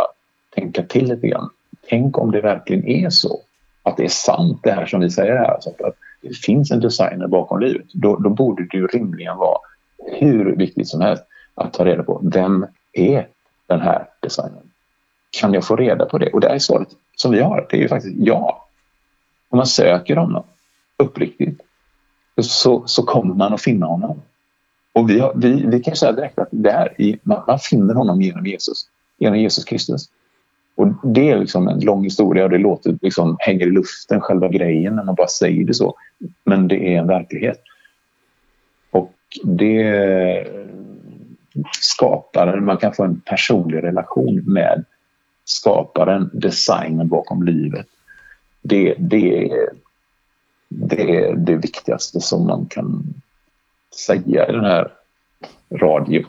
tänka 0.55 0.83
till 0.83 1.07
lite 1.07 1.27
grann. 1.27 1.49
Tänk 1.89 2.17
om 2.17 2.31
det 2.31 2.41
verkligen 2.41 2.87
är 2.87 3.09
så. 3.09 3.39
Att 3.83 3.97
det 3.97 4.03
är 4.03 4.09
sant 4.09 4.59
det 4.63 4.71
här 4.71 4.85
som 4.85 4.99
vi 4.99 5.09
säger 5.09 5.35
här. 5.35 5.53
Alltså 5.53 5.69
att 5.69 5.95
det 6.21 6.37
finns 6.37 6.71
en 6.71 6.79
designer 6.79 7.27
bakom 7.27 7.59
livet. 7.59 7.85
Då, 7.93 8.15
då 8.15 8.29
borde 8.29 8.67
det 8.71 8.77
ju 8.77 8.87
rimligen 8.87 9.37
vara 9.37 9.57
hur 10.19 10.55
viktigt 10.55 10.87
som 10.87 11.01
helst 11.01 11.23
att 11.55 11.73
ta 11.73 11.85
reda 11.85 12.03
på 12.03 12.21
vem 12.23 12.65
är 12.93 13.27
den 13.67 13.81
här 13.81 14.05
designern? 14.19 14.69
Kan 15.39 15.53
jag 15.53 15.65
få 15.65 15.75
reda 15.75 16.05
på 16.05 16.17
det? 16.17 16.29
Och 16.29 16.41
det 16.41 16.47
är 16.47 16.59
svaret 16.59 16.87
som 17.15 17.31
vi 17.31 17.39
har. 17.39 17.67
Det 17.69 17.77
är 17.77 17.81
ju 17.81 17.87
faktiskt 17.87 18.15
ja. 18.17 18.63
Om 19.53 19.57
man 19.57 19.67
söker 19.67 20.15
honom 20.15 20.43
uppriktigt 20.97 21.61
så, 22.41 22.83
så 22.85 23.03
kommer 23.03 23.35
man 23.35 23.53
att 23.53 23.61
finna 23.61 23.85
honom. 23.85 24.21
Och 24.93 25.09
vi, 25.09 25.19
har, 25.19 25.33
vi, 25.35 25.65
vi 25.65 25.79
kan 25.79 25.95
säga 25.95 26.11
direkt 26.11 26.39
att 26.39 26.47
där 26.51 27.01
i, 27.01 27.19
man, 27.23 27.43
man 27.47 27.59
finner 27.59 27.93
honom 27.93 28.21
genom 28.21 28.45
Jesus, 28.45 28.85
genom 29.17 29.39
Jesus 29.39 29.63
Kristus. 29.63 30.09
Och 30.75 30.87
det 31.03 31.29
är 31.29 31.39
liksom 31.39 31.67
en 31.67 31.79
lång 31.79 32.03
historia 32.03 32.43
och 32.43 32.49
det 32.49 32.57
låter 32.57 32.97
liksom, 33.01 33.37
hänger 33.39 33.67
i 33.67 33.71
luften, 33.71 34.21
själva 34.21 34.47
grejen, 34.47 34.95
när 34.95 35.03
man 35.03 35.15
bara 35.15 35.27
säger 35.27 35.65
det 35.65 35.73
så. 35.73 35.95
Men 36.43 36.67
det 36.67 36.95
är 36.95 36.99
en 36.99 37.07
verklighet. 37.07 37.61
Och 38.91 39.13
det 39.43 40.47
skapar, 41.81 42.59
man 42.59 42.77
kan 42.77 42.93
få 42.93 43.03
en 43.03 43.21
personlig 43.21 43.83
relation 43.83 44.43
med 44.45 44.85
skaparen, 45.45 46.29
designen 46.33 47.07
bakom 47.07 47.43
livet 47.43 47.87
det, 48.63 48.95
det, 48.99 49.51
det 50.69 51.17
är 51.17 51.35
det 51.35 51.55
viktigaste 51.55 52.21
som 52.21 52.47
man 52.47 52.65
kan 52.65 53.13
säga 54.07 54.49
i 54.49 54.51
den 54.51 54.65
här 54.65 54.91
radion. 55.71 56.25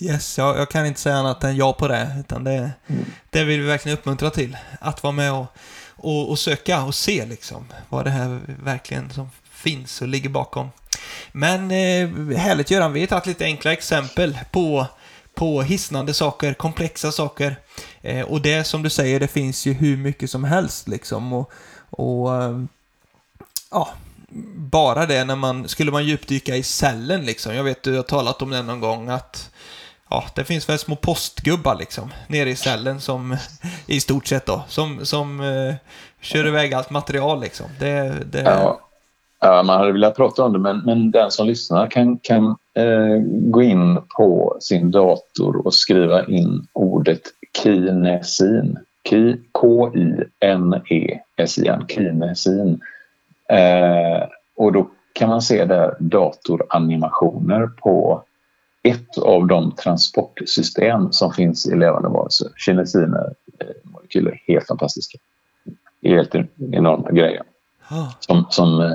Yes, 0.00 0.38
jag, 0.38 0.58
jag, 0.58 0.70
kan 0.70 0.86
inte 0.86 1.00
säga 1.00 1.16
annat 1.16 1.44
än 1.44 1.56
ja 1.56 1.72
på 1.72 1.88
det. 1.88 2.16
Utan 2.20 2.44
det, 2.44 2.70
mm. 2.86 3.04
det 3.30 3.44
vill 3.44 3.60
vi 3.60 3.66
verkligen 3.66 3.98
uppmuntra 3.98 4.30
till. 4.30 4.56
Att 4.80 5.02
vara 5.02 5.12
med 5.12 5.32
och, 5.32 5.46
och, 5.96 6.30
och, 6.30 6.38
söka 6.38 6.84
och 6.84 6.94
se 6.94 7.26
liksom 7.26 7.64
vad 7.88 8.04
det 8.04 8.10
här 8.10 8.40
verkligen 8.62 9.10
som 9.10 9.30
finns 9.50 10.02
och 10.02 10.08
ligger 10.08 10.28
bakom. 10.28 10.68
Men 11.32 11.70
eh, 11.70 12.36
härligt 12.38 12.70
Göran, 12.70 12.92
vi 12.92 13.00
har 13.00 13.06
tagit 13.06 13.26
lite 13.26 13.44
enkla 13.44 13.72
exempel 13.72 14.38
på 14.50 14.86
på 15.34 15.62
hisnande 15.62 16.14
saker, 16.14 16.54
komplexa 16.54 17.12
saker. 17.12 17.56
Eh, 18.02 18.24
och 18.24 18.40
det 18.40 18.64
som 18.64 18.82
du 18.82 18.90
säger, 18.90 19.20
det 19.20 19.28
finns 19.28 19.66
ju 19.66 19.72
hur 19.72 19.96
mycket 19.96 20.30
som 20.30 20.44
helst 20.44 20.88
liksom. 20.88 21.32
Och, 21.32 21.52
och 21.90 22.34
eh, 22.34 22.60
ja, 23.70 23.88
bara 24.56 25.06
det 25.06 25.24
när 25.24 25.36
man, 25.36 25.68
skulle 25.68 25.90
man 25.90 26.04
djupdyka 26.04 26.56
i 26.56 26.62
cellen 26.62 27.24
liksom. 27.24 27.54
Jag 27.54 27.64
vet 27.64 27.82
du 27.82 27.96
har 27.96 28.02
talat 28.02 28.42
om 28.42 28.50
det 28.50 28.62
någon 28.62 28.80
gång 28.80 29.08
att 29.08 29.50
ja, 30.10 30.24
det 30.34 30.44
finns 30.44 30.68
väl 30.68 30.78
små 30.78 30.96
postgubbar 30.96 31.76
liksom, 31.78 32.12
nere 32.28 32.50
i 32.50 32.56
cellen 32.56 33.00
som, 33.00 33.36
i 33.86 34.00
stort 34.00 34.26
sett 34.26 34.46
då, 34.46 34.62
som, 34.68 35.06
som 35.06 35.40
eh, 35.40 35.74
kör 36.20 36.46
iväg 36.46 36.74
allt 36.74 36.90
material 36.90 37.40
liksom. 37.40 37.66
Det, 37.80 38.12
det... 38.32 38.40
Ja. 38.40 38.80
ja. 39.40 39.62
man 39.62 39.78
hade 39.78 39.92
velat 39.92 40.16
prata 40.16 40.42
om 40.42 40.52
det, 40.52 40.58
men, 40.58 40.78
men 40.78 41.10
den 41.10 41.30
som 41.30 41.46
lyssnar 41.46 41.90
kan, 41.90 42.18
kan 42.18 42.56
uh, 42.78 43.18
gå 43.26 43.62
in 43.62 43.98
på 44.16 44.56
sin 44.60 44.90
dator 44.90 45.66
och 45.66 45.74
skriva 45.74 46.26
in 46.26 46.66
ordet 46.72 47.22
kinesin. 47.62 48.78
K-I-N-E-S-I-N, 49.52 50.24
kinesin. 51.88 52.80
Uh, 53.52 54.22
och 54.56 54.72
då 54.72 54.90
kan 55.12 55.28
man 55.28 55.42
se 55.42 55.64
där 55.64 55.96
datoranimationer 56.00 57.66
på 57.66 58.24
ett 58.82 59.18
av 59.18 59.46
de 59.46 59.72
transportsystem 59.72 61.12
som 61.12 61.32
finns 61.32 61.66
i 61.66 61.76
levande 61.76 62.08
varelser. 62.08 62.48
Kinesiner, 62.56 63.34
eh, 63.60 63.66
molekyler, 63.82 64.42
helt 64.46 64.66
fantastiska. 64.66 65.18
Helt 66.02 66.34
enorma 66.72 67.10
grejer. 67.10 67.42
Som, 68.20 68.46
som 68.50 68.80
eh, 68.80 68.92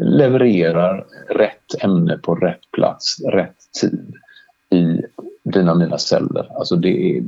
levererar 0.00 1.06
rätt 1.28 1.84
ämne 1.84 2.18
på 2.18 2.34
rätt 2.34 2.70
plats, 2.72 3.20
rätt 3.20 3.56
tid 3.80 4.14
i 4.70 5.02
dina 5.42 5.72
och 5.72 5.78
mina 5.78 5.98
celler. 5.98 6.58
Alltså 6.58 6.76
det 6.76 7.16
är... 7.16 7.24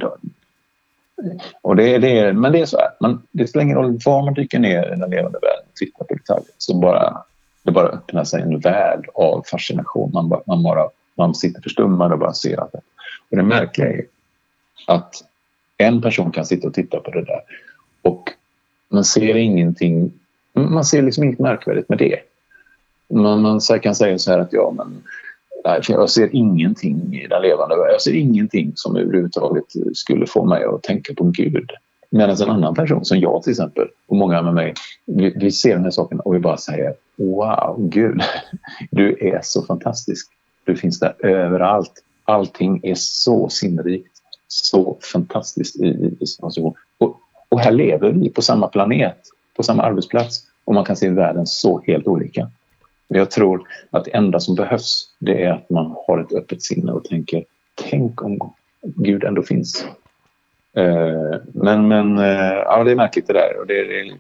Och 1.63 1.77
det, 1.77 1.99
det 1.99 2.19
är 2.19 2.33
men 2.33 2.53
det 2.53 2.61
är 2.61 2.67
så 2.67 2.79
här, 2.79 2.89
man, 3.01 3.23
det 3.31 3.47
spelar 3.47 3.65
ingen 3.65 3.77
roll 3.77 3.99
var 4.05 4.25
man 4.25 4.35
dyker 4.35 4.59
ner 4.59 4.87
i 4.87 5.01
den 5.01 5.11
levande 5.11 5.39
världen 5.43 5.65
och 5.69 5.75
tittar 5.75 6.05
på 6.05 6.15
detaljer. 6.15 6.53
Så 6.59 6.75
bara, 6.75 7.25
det 7.63 7.73
bara 7.73 7.89
öppnar 7.89 8.25
sig 8.25 8.43
en 8.43 8.61
värld 8.61 9.09
av 9.15 9.43
fascination. 9.51 10.11
Man 10.13 10.29
bara, 10.29 10.43
man 10.47 10.63
bara 10.63 10.89
man 11.17 11.35
sitter 11.35 11.63
förstummad 11.63 12.13
och 12.13 12.19
bara 12.19 12.33
ser 12.33 12.61
att 12.61 12.73
det. 12.73 12.81
Och 13.31 13.37
det 13.37 13.43
märkliga 13.43 13.89
är 13.89 14.05
att 14.87 15.15
en 15.77 16.03
person 16.03 16.31
kan 16.31 16.47
sitta 16.47 16.69
och 16.69 16.75
titta 16.75 17.01
på 17.01 17.11
det 17.11 17.25
där 17.25 17.41
och 18.03 18.31
man 18.89 19.05
ser 19.05 19.37
ingenting, 19.37 20.13
man 20.53 20.85
ser 20.85 21.03
liksom 21.03 21.25
inget 21.25 21.39
märkvärdigt 21.39 21.89
med 21.89 21.99
det. 21.99 22.21
Man, 23.11 23.43
man 23.43 23.61
kan 23.83 23.95
säga 23.95 24.19
så 24.19 24.31
här 24.31 24.39
att 24.39 24.53
ja 24.53 24.75
men 24.77 25.03
jag 25.89 26.11
ser 26.11 26.35
ingenting 26.35 27.15
i 27.15 27.27
den 27.27 27.43
levande 27.43 27.77
världen. 27.77 27.93
Jag 27.93 28.03
ser 28.03 28.15
ingenting 28.15 28.73
som 28.75 28.97
överhuvudtaget 28.97 29.65
skulle 29.95 30.27
få 30.27 30.45
mig 30.45 30.65
att 30.65 30.83
tänka 30.83 31.15
på 31.15 31.25
Gud. 31.25 31.71
Medan 32.11 32.37
en 32.43 32.51
annan 32.51 32.75
person, 32.75 33.05
som 33.05 33.19
jag 33.19 33.43
till 33.43 33.51
exempel, 33.51 33.89
och 34.07 34.17
många 34.17 34.43
med 34.43 34.55
mig, 34.55 34.75
vi, 35.07 35.35
vi 35.37 35.51
ser 35.51 35.75
den 35.75 35.85
här 35.85 35.91
saken 35.91 36.21
och 36.21 36.35
vi 36.35 36.39
bara 36.39 36.57
säger 36.57 36.95
Wow, 37.17 37.77
Gud, 37.79 38.23
du 38.91 39.17
är 39.21 39.41
så 39.43 39.63
fantastisk. 39.63 40.31
Du 40.65 40.77
finns 40.77 41.01
där 41.01 41.27
överallt. 41.27 41.93
Allting 42.25 42.81
är 42.83 42.95
så 42.95 43.49
sinnrikt, 43.49 44.13
så 44.49 44.99
fantastiskt 45.13 45.77
i, 45.77 45.87
i, 45.87 46.17
i 46.21 46.61
och, 46.99 47.21
och 47.49 47.61
här 47.61 47.73
lever 47.73 48.13
vi 48.13 48.31
på 48.31 48.43
samma 48.43 48.69
planet, 48.69 49.19
på 49.57 49.63
samma 49.63 49.83
arbetsplats 49.83 50.47
och 50.65 50.75
man 50.75 50.85
kan 50.85 50.97
se 50.97 51.11
världen 51.11 51.47
så 51.47 51.83
helt 51.87 52.07
olika. 52.07 52.51
Jag 53.13 53.31
tror 53.31 53.69
att 53.91 54.05
det 54.05 54.11
enda 54.11 54.41
som 54.41 54.55
behövs 54.55 55.09
det 55.19 55.45
är 55.45 55.53
att 55.53 55.71
man 55.71 55.95
har 56.07 56.19
ett 56.19 56.33
öppet 56.33 56.63
sinne 56.63 56.93
och 56.93 57.05
tänker 57.05 57.45
tänk 57.75 58.23
om 58.23 58.55
Gud 58.83 59.25
ändå 59.25 59.43
finns. 59.43 59.85
Uh, 60.79 61.37
men 61.55 61.89
men 61.89 62.19
uh, 62.19 62.25
ja, 62.65 62.85
det 62.85 62.91
är 62.91 62.97
märkligt 62.97 63.27
det 63.27 63.33
där. 63.33 63.61
Och 63.61 63.67
det, 63.67 63.85
det... 63.85 64.17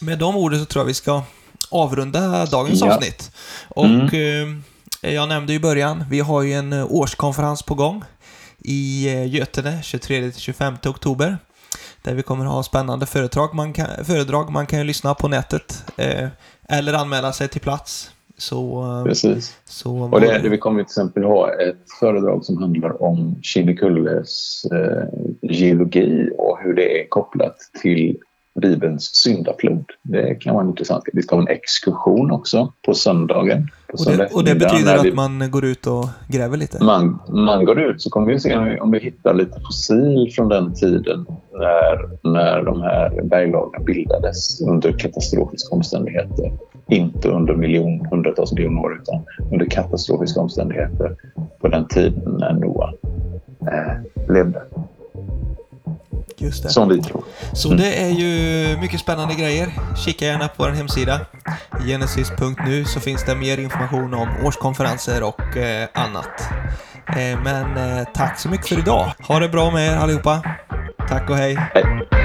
Med 0.00 0.18
de 0.18 0.36
orden 0.36 0.60
så 0.60 0.64
tror 0.64 0.80
jag 0.80 0.86
vi 0.86 0.94
ska 0.94 1.22
avrunda 1.70 2.46
dagens 2.46 2.80
ja. 2.80 2.94
avsnitt. 2.94 3.30
Och 3.68 3.84
mm. 3.84 4.62
Eh, 5.02 5.14
jag 5.14 5.28
nämnde 5.28 5.52
i 5.52 5.60
början, 5.60 6.04
vi 6.10 6.20
har 6.20 6.42
ju 6.42 6.52
en 6.52 6.72
eh, 6.72 6.92
årskonferens 6.92 7.62
på 7.62 7.74
gång 7.74 8.04
i 8.58 9.08
eh, 9.08 9.34
Götene 9.34 9.80
23-25 9.82 10.88
oktober. 10.88 11.38
Där 12.08 12.14
vi 12.14 12.22
kommer 12.22 12.44
ha 12.44 12.62
spännande 12.62 13.06
föredrag. 13.06 13.54
Man 13.54 13.72
kan, 13.72 13.86
föredrag. 14.04 14.50
Man 14.50 14.66
kan 14.66 14.86
lyssna 14.86 15.14
på 15.14 15.28
nätet 15.28 15.84
eh, 15.96 16.28
eller 16.68 16.92
anmäla 16.92 17.32
sig 17.32 17.48
till 17.48 17.60
plats. 17.60 18.10
Så, 18.36 18.84
Precis. 19.06 19.58
Så 19.64 20.02
och 20.12 20.20
det, 20.20 20.38
det, 20.42 20.48
vi 20.48 20.58
kommer 20.58 20.82
till 20.82 20.90
exempel 20.90 21.24
ha 21.24 21.52
ett 21.52 21.90
föredrag 22.00 22.44
som 22.44 22.56
handlar 22.56 23.02
om 23.02 23.34
Kinnekulles 23.42 24.62
eh, 24.72 25.04
geologi 25.42 26.30
och 26.38 26.58
hur 26.62 26.74
det 26.74 27.00
är 27.00 27.08
kopplat 27.08 27.56
till 27.82 28.16
Bibelns 28.60 29.14
syndaflod. 29.14 29.84
Det 30.02 30.34
kan 30.34 30.54
vara 30.54 30.66
intressant. 30.66 31.04
Vi 31.12 31.22
ska 31.22 31.36
ha 31.36 31.42
en 31.42 31.48
exkursion 31.48 32.30
också 32.30 32.72
på 32.86 32.94
söndagen. 32.94 33.70
På 33.86 34.10
och, 34.10 34.16
det, 34.16 34.34
och 34.34 34.44
det 34.44 34.54
betyder 34.54 35.02
vi, 35.02 35.08
att 35.08 35.14
man 35.14 35.50
går 35.50 35.64
ut 35.64 35.86
och 35.86 36.08
gräver 36.28 36.56
lite? 36.56 36.84
Man, 36.84 37.18
man 37.28 37.64
går 37.64 37.80
ut 37.80 38.02
så 38.02 38.10
kommer 38.10 38.32
vi 38.32 38.40
se 38.40 38.56
om 38.56 38.64
vi, 38.64 38.80
om 38.80 38.90
vi 38.90 38.98
hittar 38.98 39.34
lite 39.34 39.60
fossil 39.60 40.32
från 40.34 40.48
den 40.48 40.74
tiden 40.74 41.26
när, 41.52 42.30
när 42.32 42.62
de 42.62 42.82
här 42.82 43.22
berglagren 43.22 43.84
bildades 43.84 44.60
under 44.60 44.92
katastrofiska 44.92 45.74
omständigheter. 45.74 46.52
Inte 46.88 47.28
under 47.28 47.54
miljon, 47.54 48.06
hundratals 48.10 48.52
miljoner 48.52 48.80
år 48.80 49.00
utan 49.02 49.24
under 49.52 49.66
katastrofiska 49.66 50.40
omständigheter 50.40 51.16
på 51.60 51.68
den 51.68 51.88
tiden 51.88 52.36
när 52.38 52.52
Noa 52.52 52.92
eh, 53.60 54.32
levde. 54.34 54.62
Just 56.40 56.62
det. 56.62 56.70
Som 56.70 56.88
vi 56.88 57.02
tror. 57.02 57.24
Så 57.52 57.68
mm. 57.68 57.80
det 57.80 58.02
är 58.02 58.10
ju 58.10 58.76
mycket 58.80 59.00
spännande 59.00 59.34
grejer. 59.34 59.72
Kika 60.04 60.24
gärna 60.24 60.48
på 60.48 60.62
vår 60.62 60.70
hemsida. 60.70 61.20
Genesis.nu 61.86 62.84
så 62.84 63.00
finns 63.00 63.24
det 63.24 63.34
mer 63.34 63.58
information 63.58 64.14
om 64.14 64.28
årskonferenser 64.44 65.22
och 65.22 65.56
eh, 65.56 65.88
annat. 65.94 66.48
Eh, 67.08 67.42
men 67.44 67.76
eh, 67.76 68.04
tack 68.14 68.40
så 68.40 68.48
mycket 68.48 68.68
för 68.68 68.78
idag. 68.78 69.12
Ha 69.28 69.38
det 69.38 69.48
bra 69.48 69.70
med 69.70 69.92
er 69.92 69.96
allihopa. 69.96 70.42
Tack 71.08 71.30
och 71.30 71.36
hej. 71.36 71.58
hej. 71.74 72.17